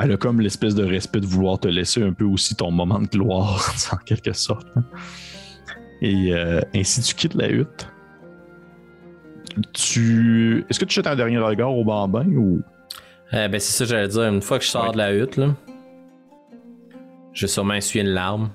[0.00, 2.98] elle a comme l'espèce de respect de vouloir te laisser un peu aussi ton moment
[3.00, 4.66] de gloire, en quelque sorte.
[4.76, 4.84] hein.
[6.02, 7.88] Et euh, ainsi, tu quittes la hutte.
[9.72, 10.64] Tu.
[10.68, 12.62] Est-ce que tu jettes un dernier regard au bambin ou?
[13.32, 14.22] Eh ben, c'est ça, que j'allais dire.
[14.24, 14.92] Une fois que je sors Ouais.
[14.92, 15.54] de la hutte, là,
[17.38, 18.50] je vais sûrement essuyer une larme.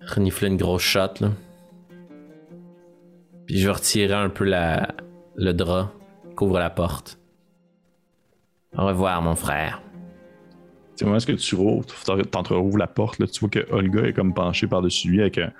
[0.00, 0.82] Renifler une grosse
[1.20, 1.30] là.
[3.46, 5.92] Puis je vais retirer un peu le drap
[6.34, 7.20] couvre la porte.
[8.76, 9.82] Au revoir, mon frère.
[10.96, 11.86] C'est moment est-ce que tu rouvres,
[12.32, 15.52] t'entrerouvres la porte, là, tu vois que Olga est comme penchée par-dessus lui avec un-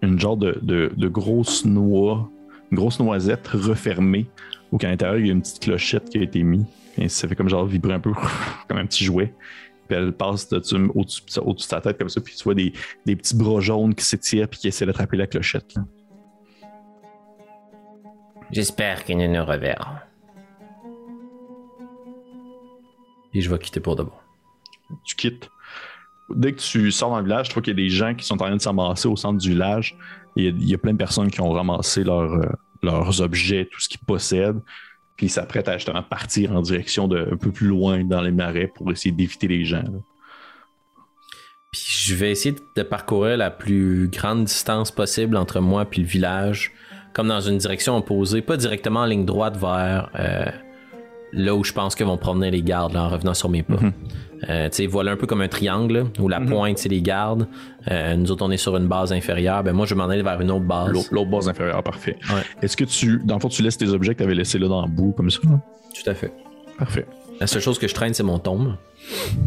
[0.00, 2.30] une genre de, grosse noix,
[2.70, 4.28] une grosse noisette refermée,
[4.70, 6.66] où qu'à l'intérieur il y a une petite clochette qui a été mise.
[7.08, 8.12] Ça fait comme genre vibrer un peu
[8.68, 9.34] comme un petit jouet.
[9.88, 12.72] Puis elle passe au-dessus au-dessus de sa tête comme ça, puis tu vois des,
[13.04, 15.74] des petits bras jaunes qui s'étirent puis qui essaient d'attraper la clochette.
[15.74, 15.82] là.
[18.50, 19.96] J'espère que nous nous reverrons.
[23.30, 24.12] Puis je vais quitter pour de bon.
[25.04, 25.48] tu quittes.
[26.34, 28.24] Dès que tu sors dans le village, tu vois qu'il y a des gens qui
[28.26, 29.96] sont en train de s'amasser au centre du village.
[30.36, 32.46] Et il y a- il y, a plein de personnes qui ont ramassé leurs, euh,
[32.82, 34.60] leurs objets, tout ce qu'ils possèdent.
[35.16, 38.32] Puis ils s'apprêtent à justement partir en direction de un peu plus loin dans les
[38.32, 39.84] marais pour essayer d'éviter les gens.
[41.70, 46.08] Puis je vais essayer de parcourir la plus grande distance possible entre moi puis le
[46.08, 46.72] village,
[47.12, 50.46] comme dans une direction opposée, pas directement en ligne droite vers euh,
[51.32, 53.78] là où je pense que vont promener les gardes là, en revenant sur mes pas.
[54.48, 57.46] Euh, tu sais, voilà un peu comme un triangle où la pointe c'est les gardes.
[57.90, 59.62] Euh, nous autres on est sur une base inférieure.
[59.62, 61.10] Ben moi je m'en aller vers une autre base.
[61.10, 62.16] L'autre base inférieure, parfait.
[62.28, 62.42] Ouais.
[62.60, 64.68] Est-ce que tu, dans le fond, tu laisses tes objets que tu avais laissés là
[64.68, 65.40] dans le bout comme ça?
[65.44, 65.60] là?
[65.94, 66.32] Tout à fait.
[66.78, 67.06] Parfait.
[67.40, 68.76] La seule chose que je traîne, c'est mon tombe.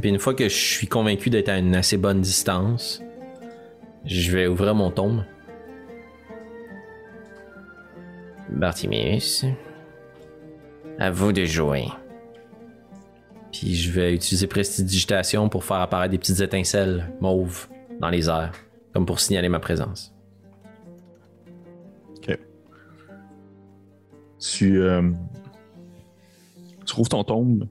[0.01, 3.01] Puis une fois que je suis convaincu d'être à une assez bonne distance,
[4.05, 5.23] je vais ouvrir mon tombe.
[8.49, 9.45] Bartimius,
[10.99, 11.85] à vous de jouer.
[13.51, 17.67] Puis je vais utiliser prestidigitation pour faire apparaître des petites étincelles mauves
[17.99, 18.51] dans les airs,
[18.93, 20.13] comme pour signaler ma présence.
[22.17, 22.37] OK.
[24.39, 25.09] Tu, euh,
[26.79, 27.67] tu trouves ton tombe,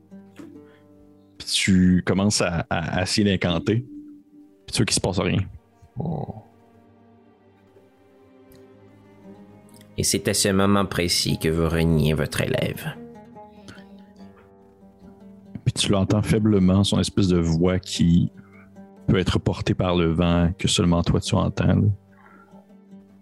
[1.38, 3.84] puis tu commences à, à- à essayer d'incanter,
[4.66, 5.40] puis tu vois qu'il se passe rien.
[9.96, 12.94] Et c'est à ce moment précis que vous reniez votre élève.
[15.74, 18.30] Tu l'entends faiblement, son espèce de voix qui
[19.06, 21.82] peut être portée par le vent, que seulement toi tu entends.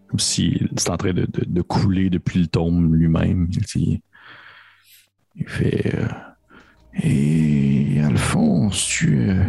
[0.08, 3.48] Comme si c'est en train de, couler depuis le tombe lui-même.
[5.34, 5.94] Il fait.
[5.94, 6.08] euh,
[7.02, 9.30] Et Alphonse, tu.
[9.30, 9.42] euh,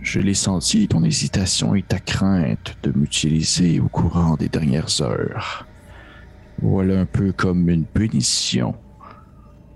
[0.00, 5.66] je l'ai senti, ton hésitation et ta crainte de m'utiliser au courant des dernières heures.
[6.62, 8.74] Voilà un peu comme une punition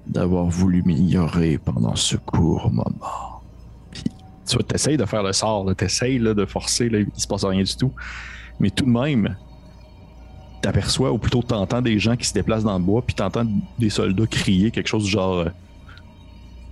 [0.06, 3.42] d'avoir voulu m'ignorer pendant ce court moment.
[3.90, 4.04] Puis,
[4.46, 7.62] tu essayes de faire le sort, tu essayes de forcer, là, il se passe rien
[7.62, 7.92] du tout.
[8.60, 9.36] Mais tout de même,
[10.62, 13.46] t'aperçois, ou plutôt t'entends des gens qui se déplacent dans le bois, puis t'entends
[13.78, 15.48] des soldats crier quelque chose du genre euh,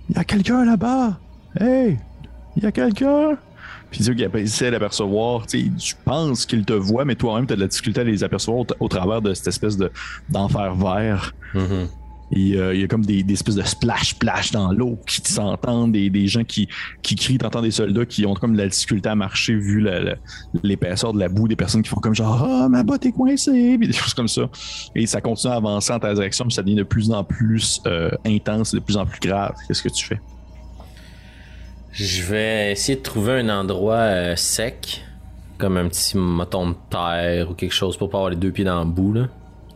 [0.09, 1.19] Il y a quelqu'un là-bas!
[1.59, 1.97] Hey!
[2.55, 3.37] Il y a quelqu'un!
[3.91, 7.45] Puis tu sais, il essaie d'apercevoir, tu sais, je pense qu'il te voit, mais toi-même,
[7.45, 9.91] tu as de la difficulté à les apercevoir au, travers de cette espèce de,
[10.29, 11.33] d'enfer vert.
[11.55, 11.85] Euh,
[12.35, 16.27] il y a comme des, des espèces de splash-splash dans l'eau qui s'entendent, des, des
[16.27, 16.67] gens qui,
[17.01, 19.85] qui crient, t'entends des soldats qui ont comme de la difficulté à marcher vu
[20.61, 23.77] l'épaisseur de la boue, des personnes qui font comme genre Ah, ma botte est coincée,
[23.77, 24.49] puis des choses comme ça.
[24.95, 27.81] Et ça continue à avancer en ta direction, puis ça devient de plus en plus
[27.87, 29.55] euh, intense, de plus en plus grave.
[29.67, 30.19] Qu'est-ce que tu fais?
[31.91, 35.05] Je vais essayer de trouver un endroit euh, sec,
[35.57, 38.65] comme un petit moton de terre ou quelque chose pour pas avoir les deux pieds
[38.65, 39.13] dans le bout.
[39.13, 39.27] Là.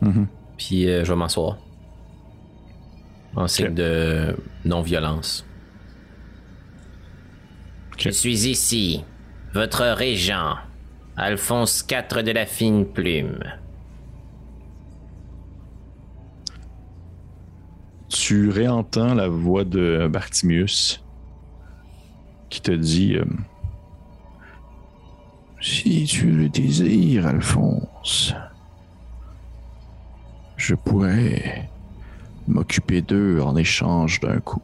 [0.02, 0.26] Mhm.
[0.58, 1.56] Puis euh, je vais m'asseoir.
[3.36, 5.46] En signe de non-violence.
[7.96, 9.04] Je suis ici,
[9.54, 10.56] votre régent,
[11.16, 13.44] Alphonse IV de la fine plume.
[18.08, 21.04] Tu réentends la voix de Bartimius
[22.48, 23.24] qui te dit euh,
[25.60, 28.34] Si tu le désires, Alphonse,
[30.56, 31.69] je pourrais
[32.50, 34.62] m'occuper d'eux en échange d'un coup.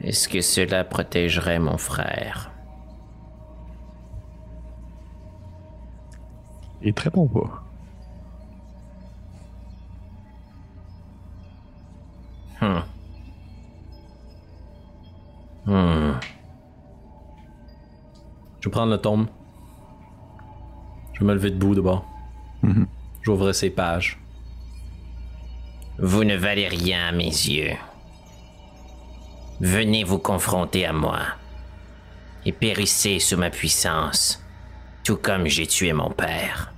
[0.00, 2.50] Est-ce que cela protégerait mon frère?
[6.82, 7.62] Et très bon pas.
[12.60, 12.82] Hmm.
[15.66, 16.14] Hmm.
[18.60, 19.26] Je vais prendre le tombe.
[21.22, 22.04] Je vais me lever debout de bord.
[23.22, 24.18] J'ouvre ces pages.
[26.00, 27.76] Vous ne valez rien à mes yeux.
[29.60, 31.20] Venez vous confronter à moi
[32.44, 34.42] et périssez sous ma puissance,
[35.04, 36.72] tout comme j'ai tué mon père.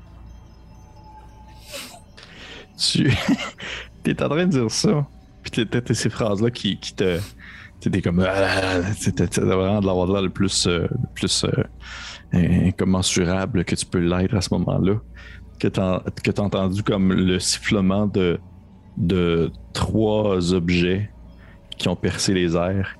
[2.76, 3.10] Tu
[4.04, 5.06] es en train de dire ça,
[5.42, 7.18] puis t'as t'as ces phrases-là qui, qui te.
[7.80, 8.20] T'étais comme.
[8.20, 11.64] Ah, t'étais vraiment de l'avoir de l'air le plus, euh, le plus euh,
[12.34, 14.94] incommensurable que tu peux l'être à ce moment-là.
[15.58, 18.38] Que t'as que t'as entendu comme le sifflement de,
[18.96, 21.10] de trois objets
[21.78, 22.96] qui ont percé les airs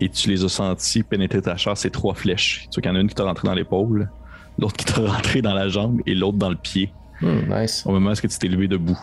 [0.00, 2.66] et tu les as sentis pénétrer ta chair, ces trois flèches.
[2.70, 4.10] Tu vois qu'il y en a une qui t'a rentré dans l'épaule,
[4.58, 7.82] l'autre qui t'a rentré dans la jambe et l'autre dans le pied Hmm, nice.
[7.86, 8.98] au moment où tu t'es levé debout.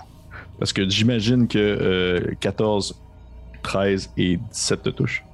[0.59, 3.01] Parce que j'imagine que euh, 14,
[3.63, 5.25] 13 et 17 te touchent.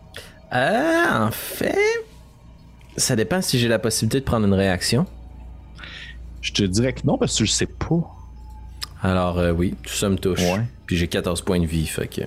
[0.54, 2.06] Euh, en fait,
[3.00, 5.06] ça dépend si j'ai la possibilité de prendre une réaction.
[6.42, 8.02] Je te dirais que non, parce que je sais pas.
[9.02, 10.42] Alors, euh, oui, tout ça me touche.
[10.42, 10.66] Ouais.
[10.86, 12.22] Puis j'ai 14 points de vie, fait que.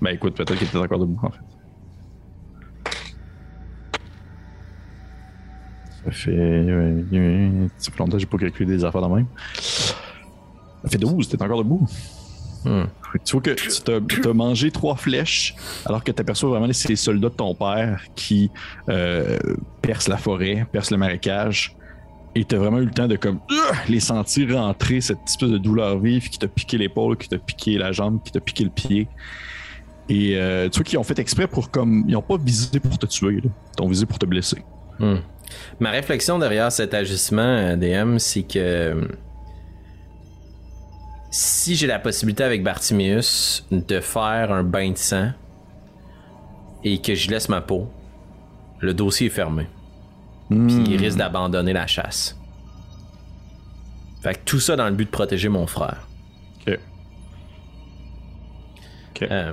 [0.00, 1.40] Ben écoute, peut-être qu'il était encore debout en fait.
[6.04, 6.30] Ça fait.
[6.30, 9.26] euh, euh, Ça fait longtemps que j'ai pas calculé des affaires de même.
[9.54, 11.86] Ça fait 12, t'es encore debout.
[12.64, 12.84] Hmm.
[13.24, 15.54] Tu vois que tu t'as mangé trois flèches
[15.86, 18.50] alors que tu aperçois vraiment ces soldats de ton père qui
[18.88, 19.38] euh,
[19.82, 21.76] percent la forêt, percent le marécage.
[22.36, 23.54] Et t'as vraiment eu le temps de comme euh,
[23.88, 27.76] les sentir rentrer cette espèce de douleur vive qui t'a piqué l'épaule, qui t'a piqué
[27.76, 29.08] la jambe, qui t'a piqué le pied.
[30.08, 32.04] Et euh, tu vois qu'ils ont fait exprès pour comme.
[32.08, 33.50] Ils ont pas visé pour te tuer, là.
[33.78, 34.62] Ils ont visé pour te blesser.
[34.98, 35.18] Hmm.
[35.80, 39.08] Ma réflexion derrière cet ajustement euh, DM, c'est que
[41.30, 45.30] si j'ai la possibilité avec Bartimius de faire un bain de sang
[46.84, 47.88] et que je laisse ma peau,
[48.80, 49.66] le dossier est fermé.
[50.48, 52.36] Puis il risque d'abandonner la chasse.
[54.22, 56.08] Fait que tout ça dans le but de protéger mon frère.
[56.66, 56.78] Ok.
[59.30, 59.52] Euh,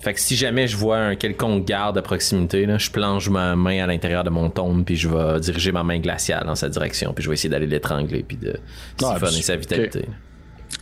[0.00, 3.54] fait que si jamais je vois un quelconque garde à proximité, là, je plonge ma
[3.56, 6.68] main à l'intérieur de mon tombe, puis je vais diriger ma main glaciale dans sa
[6.68, 8.58] direction, puis je vais essayer d'aller l'étrangler, puis de
[9.02, 10.06] Ah, sa vitalité.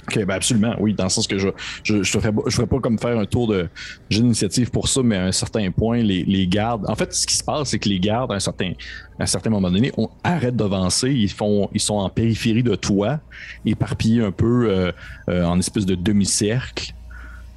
[0.08, 1.48] Ok, ben absolument, oui, dans le sens que je
[1.84, 3.68] je, je, ferais, pas- comme faire un tour de
[4.10, 4.22] j'ai
[4.66, 6.84] pour ça, mais à un certain point, les, les gardes.
[6.88, 8.72] En fait, ce qui se passe, c'est que les gardes, à un certain,
[9.18, 12.74] à un certain moment donné, on arrête d'avancer, ils font ils sont en périphérie de
[12.74, 13.20] toi,
[13.64, 14.92] éparpillés un peu euh,
[15.28, 16.92] euh, en espèce de demi-cercle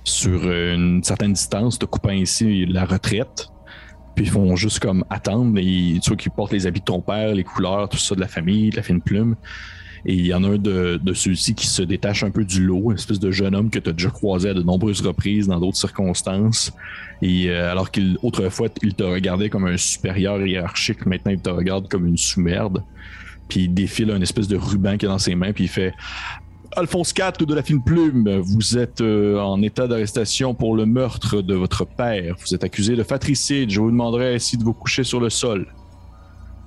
[0.04, 3.50] sur une certaine distance, te coupant ici la retraite.
[4.16, 7.02] Puis ils font juste comme attendre, et tu vois qu'ils portent les habits de ton
[7.02, 9.36] père, les couleurs, tout ça de la famille, de la fine plume.
[10.06, 12.64] Et il y en a un de, de ceux-ci qui se détache un peu du
[12.64, 15.48] lot, une espèce de jeune homme que tu as déjà croisé à de nombreuses reprises
[15.48, 16.72] dans d'autres circonstances.
[17.22, 21.88] Et euh, alors qu'autrefois, il te regardait comme un supérieur hiérarchique, maintenant il te regarde
[21.88, 22.84] comme une sous-merde.
[23.48, 25.94] Puis il défile un espèce de ruban qu'il a dans ses mains, puis il fait
[26.78, 31.42] Alphonse IV de la fine plume, vous êtes euh, en état d'arrestation pour le meurtre
[31.42, 32.36] de votre père.
[32.40, 33.70] Vous êtes accusé de fratricide.
[33.70, 35.68] Je vous demanderai ainsi de vous coucher sur le sol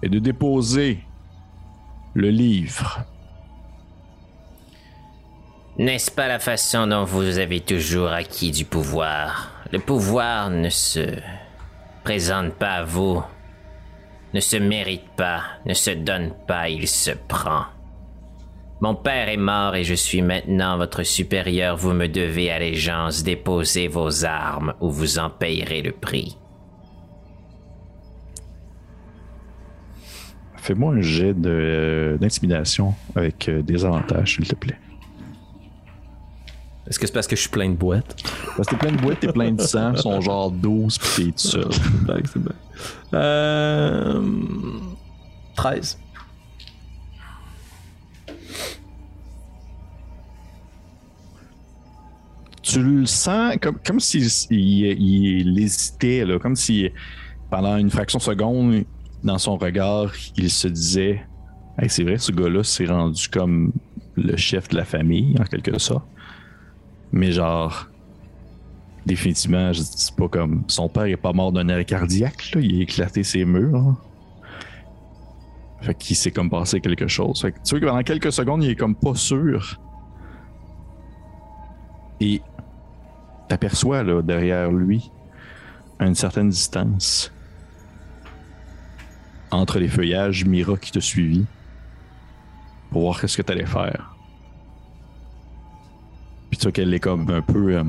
[0.02, 1.00] et de déposer
[2.14, 3.04] le livre.
[5.78, 9.52] N'est-ce pas la façon dont vous avez toujours acquis du pouvoir?
[9.70, 11.20] Le pouvoir ne se
[12.02, 13.22] présente pas à vous,
[14.34, 17.66] ne se mérite pas, ne se donne pas, il se prend.
[18.80, 23.86] Mon père est mort et je suis maintenant votre supérieur, vous me devez allégeance, déposez
[23.86, 26.36] vos armes ou vous en payerez le prix.
[30.56, 34.76] Fais-moi un jet euh, d'intimidation avec euh, des avantages, s'il te plaît.
[36.88, 38.16] Est-ce que c'est parce que je suis plein de boîtes?
[38.56, 41.06] Parce que t'es plein de boîtes, t'es plein de sang, ils sont genre 12 pis
[41.16, 41.68] t'es tout seul.
[42.24, 42.52] c'est bien.
[43.14, 44.22] Euh...
[45.56, 45.98] 13.
[52.62, 56.90] Tu le sens comme, comme s'il il, il hésitait, là, comme si
[57.50, 58.84] pendant une fraction de seconde,
[59.24, 61.26] dans son regard, il se disait
[61.78, 63.72] Hey, c'est vrai, ce gars-là s'est rendu comme
[64.16, 66.04] le chef de la famille, en quelque sorte.
[67.12, 67.88] Mais genre,
[69.06, 72.80] définitivement, je dis pas comme son père est pas mort d'un arrêt cardiaque, là, il
[72.80, 73.72] a éclaté ses murs.
[73.72, 73.96] là.
[75.80, 77.40] Fait qu'il s'est comme passé quelque chose.
[77.40, 79.80] Fait que tu vois que pendant quelques secondes, il est comme pas sûr.
[82.20, 82.42] Et
[83.48, 85.10] t'aperçois là derrière lui,
[86.00, 87.32] à une certaine distance,
[89.50, 91.46] entre les feuillages, Mira qui te suivit
[92.90, 94.17] pour voir qu'est-ce que t'allais faire.
[96.50, 97.84] Puis tu vois qu'elle est comme un peu euh,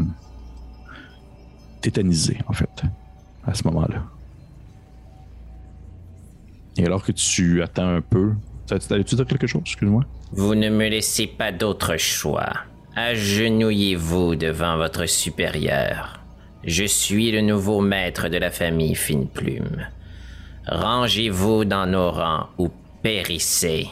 [1.82, 2.84] tétanisée en fait
[3.46, 4.04] à ce moment-là.
[6.78, 8.34] Et alors que tu attends un peu,
[8.72, 9.62] Allais-tu dire quelque chose?
[9.66, 10.06] Excuse-moi.
[10.32, 12.54] Vous ne me laissez pas d'autre choix.
[12.96, 16.20] Agenouillez-vous devant votre supérieur.
[16.64, 19.88] Je suis le nouveau maître de la famille Fine Plume.
[20.68, 22.70] Rangez-vous dans nos rangs ou
[23.02, 23.88] périssez.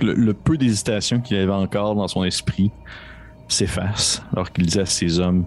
[0.00, 2.70] Le, le peu d'hésitation qu'il avait encore dans son esprit
[3.48, 5.46] s'efface alors qu'il disait à ses hommes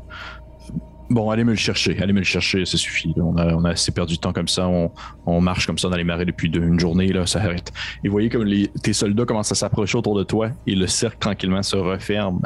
[1.09, 3.13] Bon, allez me le chercher, allez me le chercher, ça suffit.
[3.15, 3.23] là.
[3.23, 4.91] On a, on a assez perdu de temps comme ça, on,
[5.25, 7.71] on marche comme ça dans les marais depuis de- une journée, là, ça arrête.
[8.03, 10.85] Et vous voyez comme les, tes soldats commencent à s'approcher autour de toi et le
[10.85, 12.41] cercle tranquillement se referme.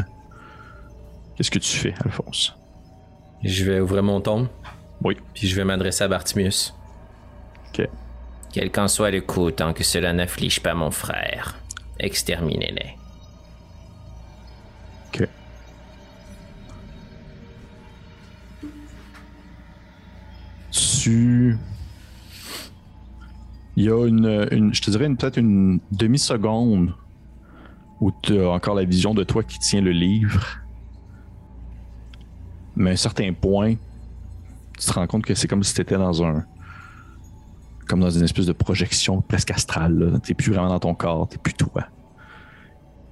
[1.35, 2.55] Qu'est-ce que tu fais, Alphonse?
[3.43, 4.47] Je vais ouvrir mon tombe,
[5.03, 5.17] Oui.
[5.33, 6.75] puis je vais m'adresser à Bartimius.
[7.69, 7.87] Ok.
[8.53, 11.57] Quel qu'en soit le coup, tant que cela n'afflige pas mon frère,
[12.01, 12.95] exterminez-les.
[15.07, 15.27] Ok.
[20.71, 21.57] Tu.
[23.75, 26.93] Il y a une, une- je te dirais une- peut-être une demi-seconde
[27.99, 30.45] où tu as encore la vision de toi qui tient le livre.
[32.75, 33.75] Mais à un certain point,
[34.79, 36.45] tu te rends compte que c'est comme si tu étais dans un.
[37.91, 40.19] Comme dans une espèce de projection presque astrale.
[40.23, 41.83] Tu n'es plus vraiment dans ton corps, tu plus toi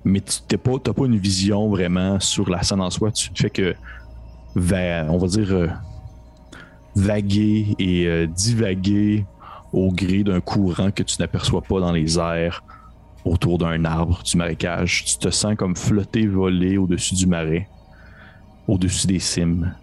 [0.06, 3.12] mais tu n'as pas, une vision vraiment sur la scène en soi.
[3.12, 3.76] Tu fais que,
[4.56, 5.68] on va dire, euh,
[6.96, 9.26] vaguer et euh, divaguer
[9.72, 12.64] au gré d'un courant que tu n'aperçois pas dans les airs
[13.26, 15.04] autour d'un arbre du marécage.
[15.06, 17.68] Tu te sens comme flotter, voler au-dessus du marais,
[18.68, 19.76] au-dessus des cimes.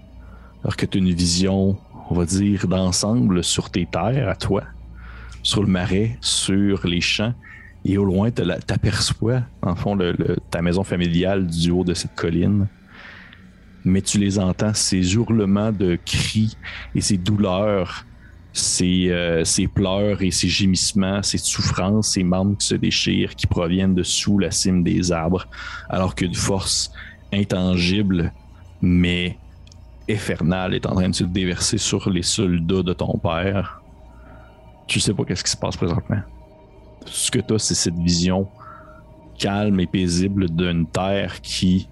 [0.64, 1.76] Alors que tu as une vision,
[2.10, 4.64] on va dire, d'ensemble sur tes terres, à toi,
[5.46, 7.32] sur le marais, sur les champs,
[7.84, 9.96] et au loin, tu aperçois, en fond,
[10.50, 12.66] ta maison familiale du haut de cette colline.
[13.84, 16.56] Mais tu les entends, ces hurlements de cris
[16.96, 18.04] et ces douleurs,
[18.52, 23.46] ces, euh, ces pleurs et ces gémissements, ces souffrances, ces membres qui se déchirent, qui
[23.46, 25.46] proviennent de sous la cime des arbres,
[25.88, 26.90] alors qu'une force
[27.32, 28.32] intangible,
[28.82, 29.38] mais
[30.10, 33.80] infernale, est en train de se déverser sur les soldats de ton père.
[34.86, 36.22] Tu sais pas qu'est-ce qui se passe présentement
[37.06, 38.48] ce que tu as, c'est cette vision
[39.38, 41.88] calme et paisible d'une terre qui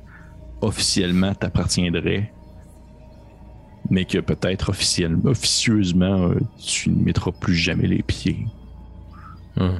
[0.60, 2.32] officiellement t'appartiendrait,
[3.90, 8.46] mais que peut-être officiellement, officieusement, euh, tu ne mettras plus jamais les pieds.
[9.56, 9.78] Hmm.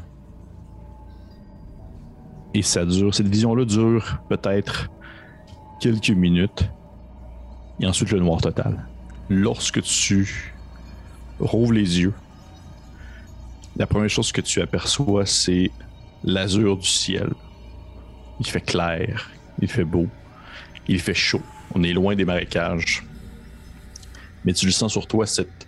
[2.53, 4.91] Et ça dure, cette vision-là dure peut-être
[5.81, 6.70] quelques minutes,
[7.81, 8.86] et ensuite le noir total.
[9.31, 10.55] Lorsque tu
[11.41, 12.15] rouvres les yeux,
[13.76, 15.70] la première chose que tu aperçois, c'est
[16.22, 17.30] l'azur du ciel.
[18.40, 19.30] Il fait clair,
[19.60, 20.06] il fait beau,
[20.86, 21.42] il fait chaud.
[21.74, 23.05] On est loin des marécages.
[24.44, 25.66] Mais tu le sens sur toi, cette,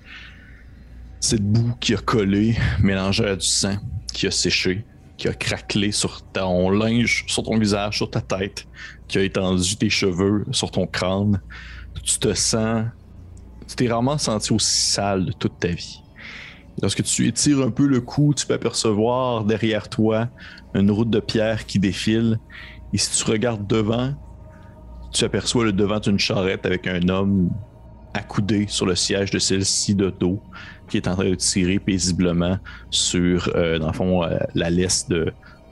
[1.20, 3.76] cette boue qui a collé, mélangée à du sang,
[4.12, 4.84] qui a séché,
[5.16, 8.66] qui a craquelé sur ton linge, sur ton visage, sur ta tête,
[9.08, 11.40] qui a étendu tes cheveux sur ton crâne.
[12.04, 12.84] Tu te sens.
[13.66, 16.02] Tu t'es rarement senti aussi sale toute ta vie.
[16.82, 20.28] Lorsque tu étires un peu le cou, tu peux apercevoir derrière toi
[20.74, 22.38] une route de pierre qui défile.
[22.92, 24.14] Et si tu regardes devant,
[25.12, 27.50] tu aperçois le devant d'une charrette avec un homme
[28.12, 30.42] accoudé sur le siège de celle-ci de dos
[30.88, 32.58] qui est en train de tirer paisiblement
[32.90, 35.08] sur, euh, dans le fond, euh, la laisse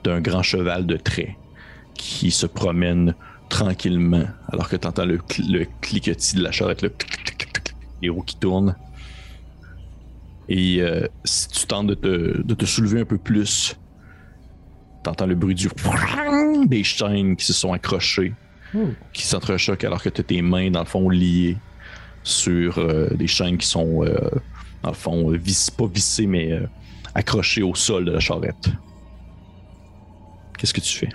[0.03, 1.37] d'un grand cheval de trait
[1.93, 3.15] qui se promène
[3.49, 7.37] tranquillement alors que tu entends le, cl- le cliquetis de la charrette, le clic, clic,
[7.37, 8.75] clic, les roues qui tournent.
[10.49, 13.75] Et euh, si tu tentes de te, de te soulever un peu plus,
[15.03, 15.69] t'entends le bruit du
[16.67, 18.33] des chaînes qui se sont accrochées,
[19.13, 21.57] qui s'entrechoquent alors que tu as tes mains, dans le fond, liées
[22.23, 24.17] sur euh, des chaînes qui sont, euh,
[24.83, 26.67] dans le fond, vis- pas vissées, mais euh,
[27.13, 28.69] accrochées au sol de la charrette.
[30.57, 31.09] Qu'est-ce que tu fais?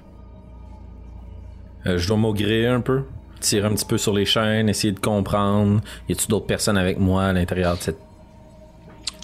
[1.87, 3.05] Euh, je dois maugréer un peu,
[3.41, 5.81] tirer un petit peu sur les chaînes, essayer de comprendre.
[6.09, 7.99] Y a-tu d'autres personnes avec moi à l'intérieur de cette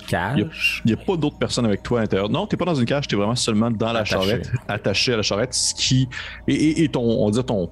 [0.07, 0.83] cage?
[0.85, 2.28] Il n'y a pas d'autres personnes avec toi à l'intérieur.
[2.28, 4.12] Non, t'es pas dans une cage, t'es vraiment seulement dans la Attaché.
[4.15, 6.09] charrette, attaché à la charrette, ce qui.
[6.49, 7.69] Et, et- et ton, on va dire ton.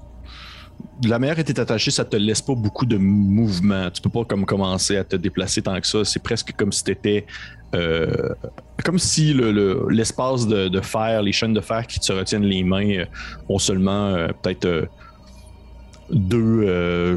[1.04, 3.90] La manière que t'es attaché, ça te laisse pas beaucoup de mouvement.
[3.90, 6.04] Tu peux pas comme commencer à te déplacer tant que ça.
[6.04, 7.26] C'est presque comme si t'étais.
[7.74, 8.28] euh,
[8.84, 12.44] comme si le- le- l'espace de, de fer, les chaînes de fer qui te retiennent
[12.44, 13.04] les mains euh,
[13.48, 14.86] ont seulement euh, peut-être
[16.10, 17.16] deux, euh,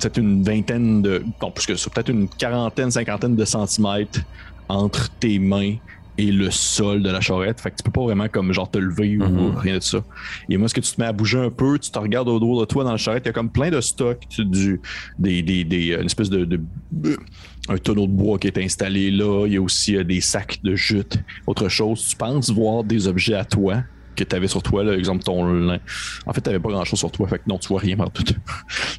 [0.00, 4.20] peut-être une vingtaine de, non plus que ça, peut-être une quarantaine, cinquantaine de centimètres
[4.68, 5.74] entre tes mains
[6.18, 7.60] et le sol de la charrette.
[7.60, 9.56] Fait que tu peux pas vraiment comme genre te lever ou Mhm.
[9.56, 10.02] rien de ça.
[10.50, 12.38] Et moi, ce que tu te mets à bouger un peu, tu te regardes au
[12.38, 14.80] dos de toi dans la charrette, il y a comme plein de stocks, du,
[15.18, 16.60] des, des, des- une espèce de, de-
[17.68, 19.46] un tonneau de bois qui est installé là.
[19.46, 21.16] Il y a aussi euh, des sacs de jute,
[21.46, 22.04] autre chose.
[22.08, 23.82] Tu penses voir des objets à toi
[24.14, 25.78] que tu avais sur toi, là, exemple ton lin.
[26.26, 28.22] En fait, tu pas grand chose sur toi, fait que non, tu vois rien partout.
[28.24, 28.34] tu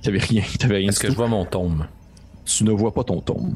[0.05, 1.13] n'avais rien, t'avais rien Est-ce que tout.
[1.13, 1.85] je vois mon tombe?
[2.45, 3.53] Tu ne vois pas ton tombe.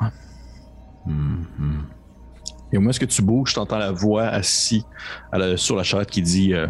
[2.72, 4.84] Et au moins, ce que tu bouges, tu entends la voix assis
[5.32, 6.68] à la- sur la charrette qui dit euh,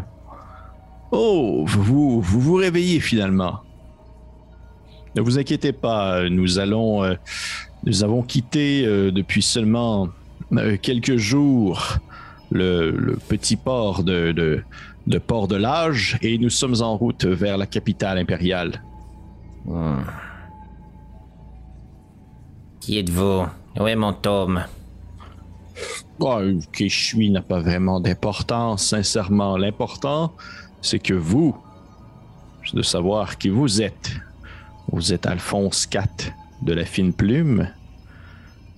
[1.12, 3.62] Oh, vous, vous vous réveillez finalement.
[5.16, 7.04] Ne vous inquiétez pas, nous allons.
[7.04, 7.16] euh,
[7.84, 10.10] nous avons quitté euh, depuis seulement
[10.82, 11.98] quelques jours
[12.52, 14.64] le, le petit port de, de,
[15.07, 18.82] de Port de l'Âge et nous sommes en route vers la capitale impériale.
[19.65, 20.03] Hmm.
[22.80, 23.45] Qui êtes-vous?
[23.80, 24.64] Où est mon tome?
[26.24, 26.40] Ah,
[26.74, 29.57] qui je suis n'a pas vraiment d'importance, sincèrement.
[29.57, 30.34] L'important,
[30.82, 31.56] c'est que vous,
[32.65, 34.14] c'est de savoir qui vous êtes.
[34.91, 36.32] Vous êtes Alphonse IV
[36.64, 37.69] de la fine plume.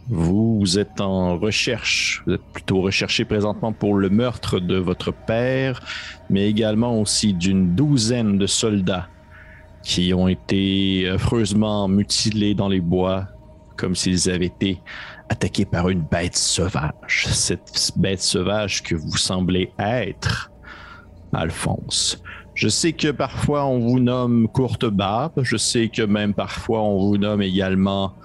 [0.09, 5.81] Vous êtes en recherche, vous êtes plutôt recherché présentement pour le meurtre de votre père,
[6.31, 9.07] mais également aussi d'une douzaine de soldats
[9.83, 13.27] qui ont été affreusement mutilés dans les bois
[13.77, 14.81] comme s'ils avaient été
[15.29, 17.27] attaqué par une bête sauvage.
[17.29, 20.51] Cette bête sauvage que vous semblez être,
[21.31, 22.21] Alphonse.
[22.55, 25.43] Je sais que parfois on vous nomme Courte Barbe.
[25.43, 28.15] Je sais que même parfois on vous nomme également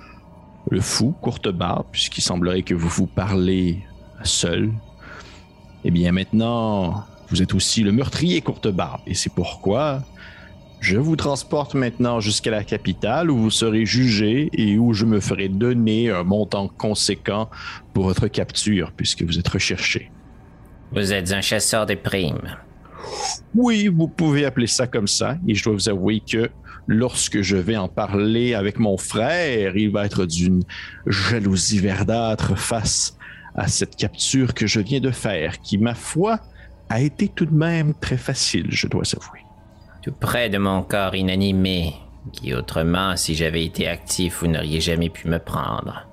[0.71, 3.83] le fou Courte Barbe, puisqu'il semblerait que vous vous parlez
[4.23, 4.73] seul.
[5.85, 9.01] Eh bien maintenant, vous êtes aussi le meurtrier Courte Barbe.
[9.07, 10.03] Et c'est pourquoi
[10.81, 15.21] je vous transporte maintenant jusqu'à la capitale où vous serez jugé et où je me
[15.21, 17.49] ferai donner un montant conséquent
[17.93, 20.11] pour votre capture puisque vous êtes recherché.
[20.93, 22.57] Vous êtes un chasseur de primes.
[23.55, 26.51] Oui, vous pouvez appeler ça comme ça et je dois vous avouer que
[26.87, 30.63] lorsque je vais en parler avec mon frère, il va être d'une
[31.07, 33.17] jalousie verdâtre face
[33.55, 36.41] à cette capture que je viens de faire qui, ma foi,
[36.89, 39.41] a été tout de même très facile, je dois avouer.
[40.03, 41.95] Tout près de mon corps inanimé,
[42.33, 46.07] qui autrement, si j'avais été actif, vous n'auriez jamais pu me prendre.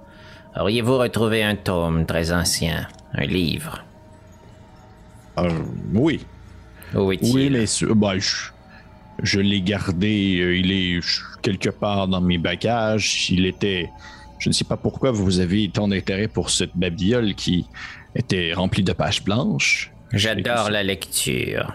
[0.60, 3.84] Auriez-vous retrouvé un tome très ancien, un livre?
[5.40, 5.50] Euh,
[5.94, 6.26] oui,
[6.94, 7.34] Où est-il?
[7.34, 8.51] Oui, mais je,
[9.22, 10.40] je l'ai gardé.
[10.42, 11.00] euh, il est
[11.42, 13.30] quelque part dans mes bagages.
[13.30, 13.90] Il était.
[14.40, 17.66] Je ne sais pas pourquoi vous avez tant d'intérêt pour cette babiole qui
[18.16, 19.92] était remplie de pages blanches.
[20.12, 21.74] J'adore la lecture.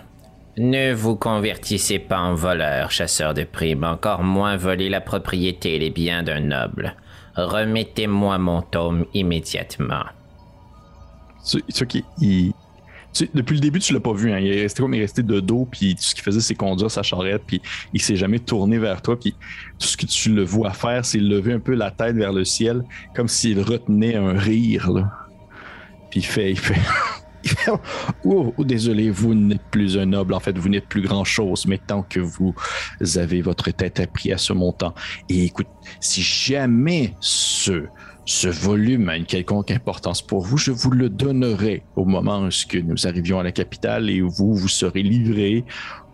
[0.58, 5.78] Ne vous convertissez pas en voleur, chasseur de primes, encore moins voler la propriété et
[5.78, 6.96] les biens d'un noble.
[7.36, 10.04] Remettez-moi mon tome immédiatement.
[11.44, 12.52] Ce, ce qui, il-
[13.34, 14.32] depuis le début, tu l'as pas vu.
[14.32, 14.38] Hein.
[14.38, 16.54] Il est resté comme il est resté de dos, puis tout ce qu'il faisait, c'est
[16.54, 17.60] conduire sa charrette, puis
[17.92, 19.34] il s'est jamais tourné vers toi, puis
[19.78, 22.44] tout ce que tu le vois faire, c'est lever un peu la tête vers le
[22.44, 22.84] ciel,
[23.14, 24.90] comme s'il retenait un rire.
[24.90, 25.12] Là.
[26.10, 26.54] Puis il fait,
[28.24, 30.34] oh, oh, désolé, vous n'êtes plus un noble.
[30.34, 32.54] En fait, vous n'êtes plus grand chose, mais tant que vous
[33.16, 34.94] avez votre tête appris à ce montant.
[35.28, 35.68] Et écoute,
[36.00, 37.84] si jamais ce
[38.26, 42.50] ce volume a une quelconque importance pour vous, je vous le donnerai au moment où
[42.50, 45.64] ce que nous arrivions à la capitale et où vous, vous serez livré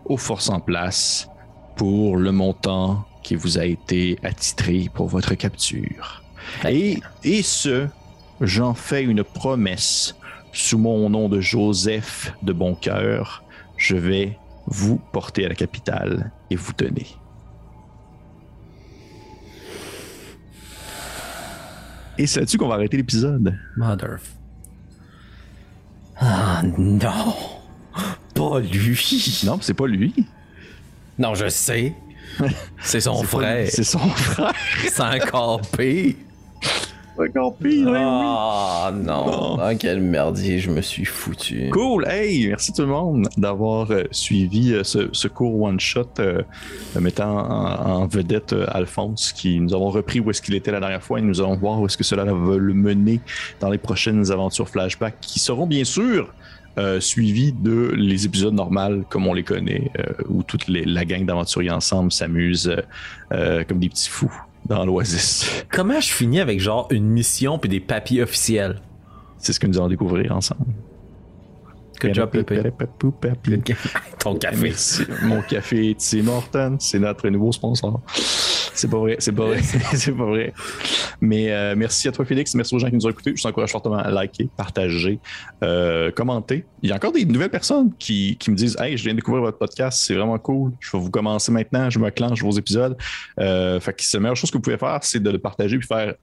[0.05, 1.27] aux forces en place
[1.75, 6.23] pour le montant qui vous a été attitré pour votre capture.
[6.69, 7.87] Et, et ce,
[8.41, 10.15] j'en fais une promesse
[10.51, 13.43] sous mon nom de Joseph de Boncoeur,
[13.75, 14.37] je vais
[14.67, 17.07] vous porter à la capitale et vous donner.
[22.17, 23.57] Et c'est là-dessus qu'on va arrêter l'épisode?
[23.75, 24.19] Mother.
[26.17, 27.35] Ah non!
[28.35, 29.41] Pas lui!
[29.45, 30.13] Non, c'est pas lui.
[31.17, 31.93] Non, je sais.
[32.81, 33.67] C'est son frère.
[33.69, 34.53] C'est son frère.
[34.87, 36.15] C'est encore pire.
[37.17, 38.35] Encore pire, hein,
[38.85, 39.25] Ah non.
[39.25, 39.57] Non.
[39.57, 41.69] Dans quel merdier je me suis foutu.
[41.71, 46.41] Cool, hey, merci tout le monde d'avoir euh, suivi euh, ce, ce court one-shot euh,
[46.99, 51.03] mettant en, en vedette Alphonse, qui nous avons repris où est-ce qu'il était la dernière
[51.03, 53.19] fois et nous allons voir où est-ce que cela va le mener
[53.59, 56.33] dans les prochaines aventures flashback qui seront bien sûr
[56.79, 61.05] euh, suivies de les épisodes normaux comme on les connaît, euh, où toute les- la
[61.05, 62.75] gang d'aventuriers ensemble s'amuse
[63.31, 64.33] euh, comme des petits fous
[64.65, 65.65] dans l'oasis.
[65.71, 68.81] Comment je finis avec genre une mission puis des papiers officiels?
[69.37, 70.65] C'est ce que nous allons découvrir ensemble.
[71.99, 72.61] Good job, Pépé.
[74.19, 74.57] Ton café.
[74.61, 75.03] Merci.
[75.23, 78.01] Mon café Tim Horton, c'est notre nouveau sponsor.
[78.73, 79.61] C'est pas vrai, c'est pas vrai,
[79.93, 80.53] c'est pas vrai.
[81.21, 82.53] Mais euh, merci à toi, Félix.
[82.55, 83.33] Merci aux gens qui nous ont écoutés.
[83.35, 85.19] Je t'encourage fortement à liker, partager,
[85.63, 86.65] euh, commenter.
[86.81, 89.17] Il y a encore des nouvelles personnes qui, qui, me disent Hey, je viens de
[89.17, 90.71] découvrir votre podcast, c'est vraiment cool.
[90.79, 92.97] Je vais vous commencer maintenant, je me clenche vos épisodes.
[93.39, 95.77] Euh, fait que c'est la meilleure chose que vous pouvez faire, c'est de le partager
[95.77, 96.15] puis faire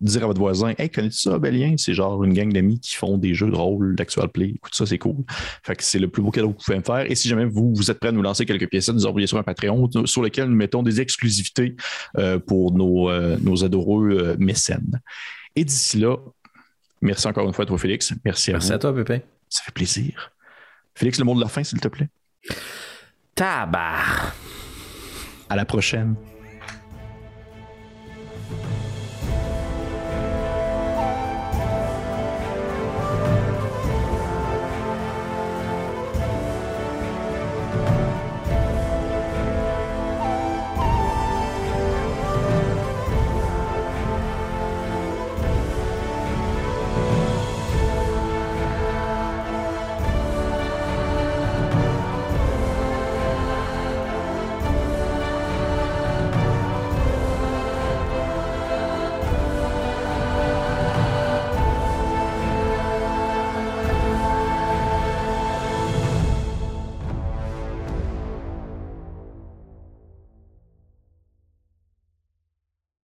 [0.00, 1.74] dire à votre voisin Hey, connais-tu ça, Bélien?
[1.76, 4.52] C'est genre une gang d'amis qui font des jeux de rôle d'actual play.
[4.56, 5.16] Écoute, ça, c'est cool.
[5.62, 7.10] Fait que c'est le plus beau cadeau que vous pouvez me faire.
[7.10, 9.38] Et si jamais vous, vous êtes prêt à nous lancer quelques pièces, nous envoyer sur
[9.38, 11.76] un Patreon sur lequel nous mettons des exclusivités
[12.18, 15.00] euh, pour nos, euh, nos adoreux euh, mécènes.
[15.56, 16.16] Et d'ici là,
[17.00, 18.12] merci encore une fois à toi, Félix.
[18.24, 18.74] Merci à Merci vous.
[18.74, 19.22] à toi, Pépé.
[19.48, 20.32] Ça fait plaisir.
[20.94, 22.08] Félix, le mot de la fin, s'il te plaît.
[23.34, 24.34] Tabar.
[25.48, 26.14] À la prochaine.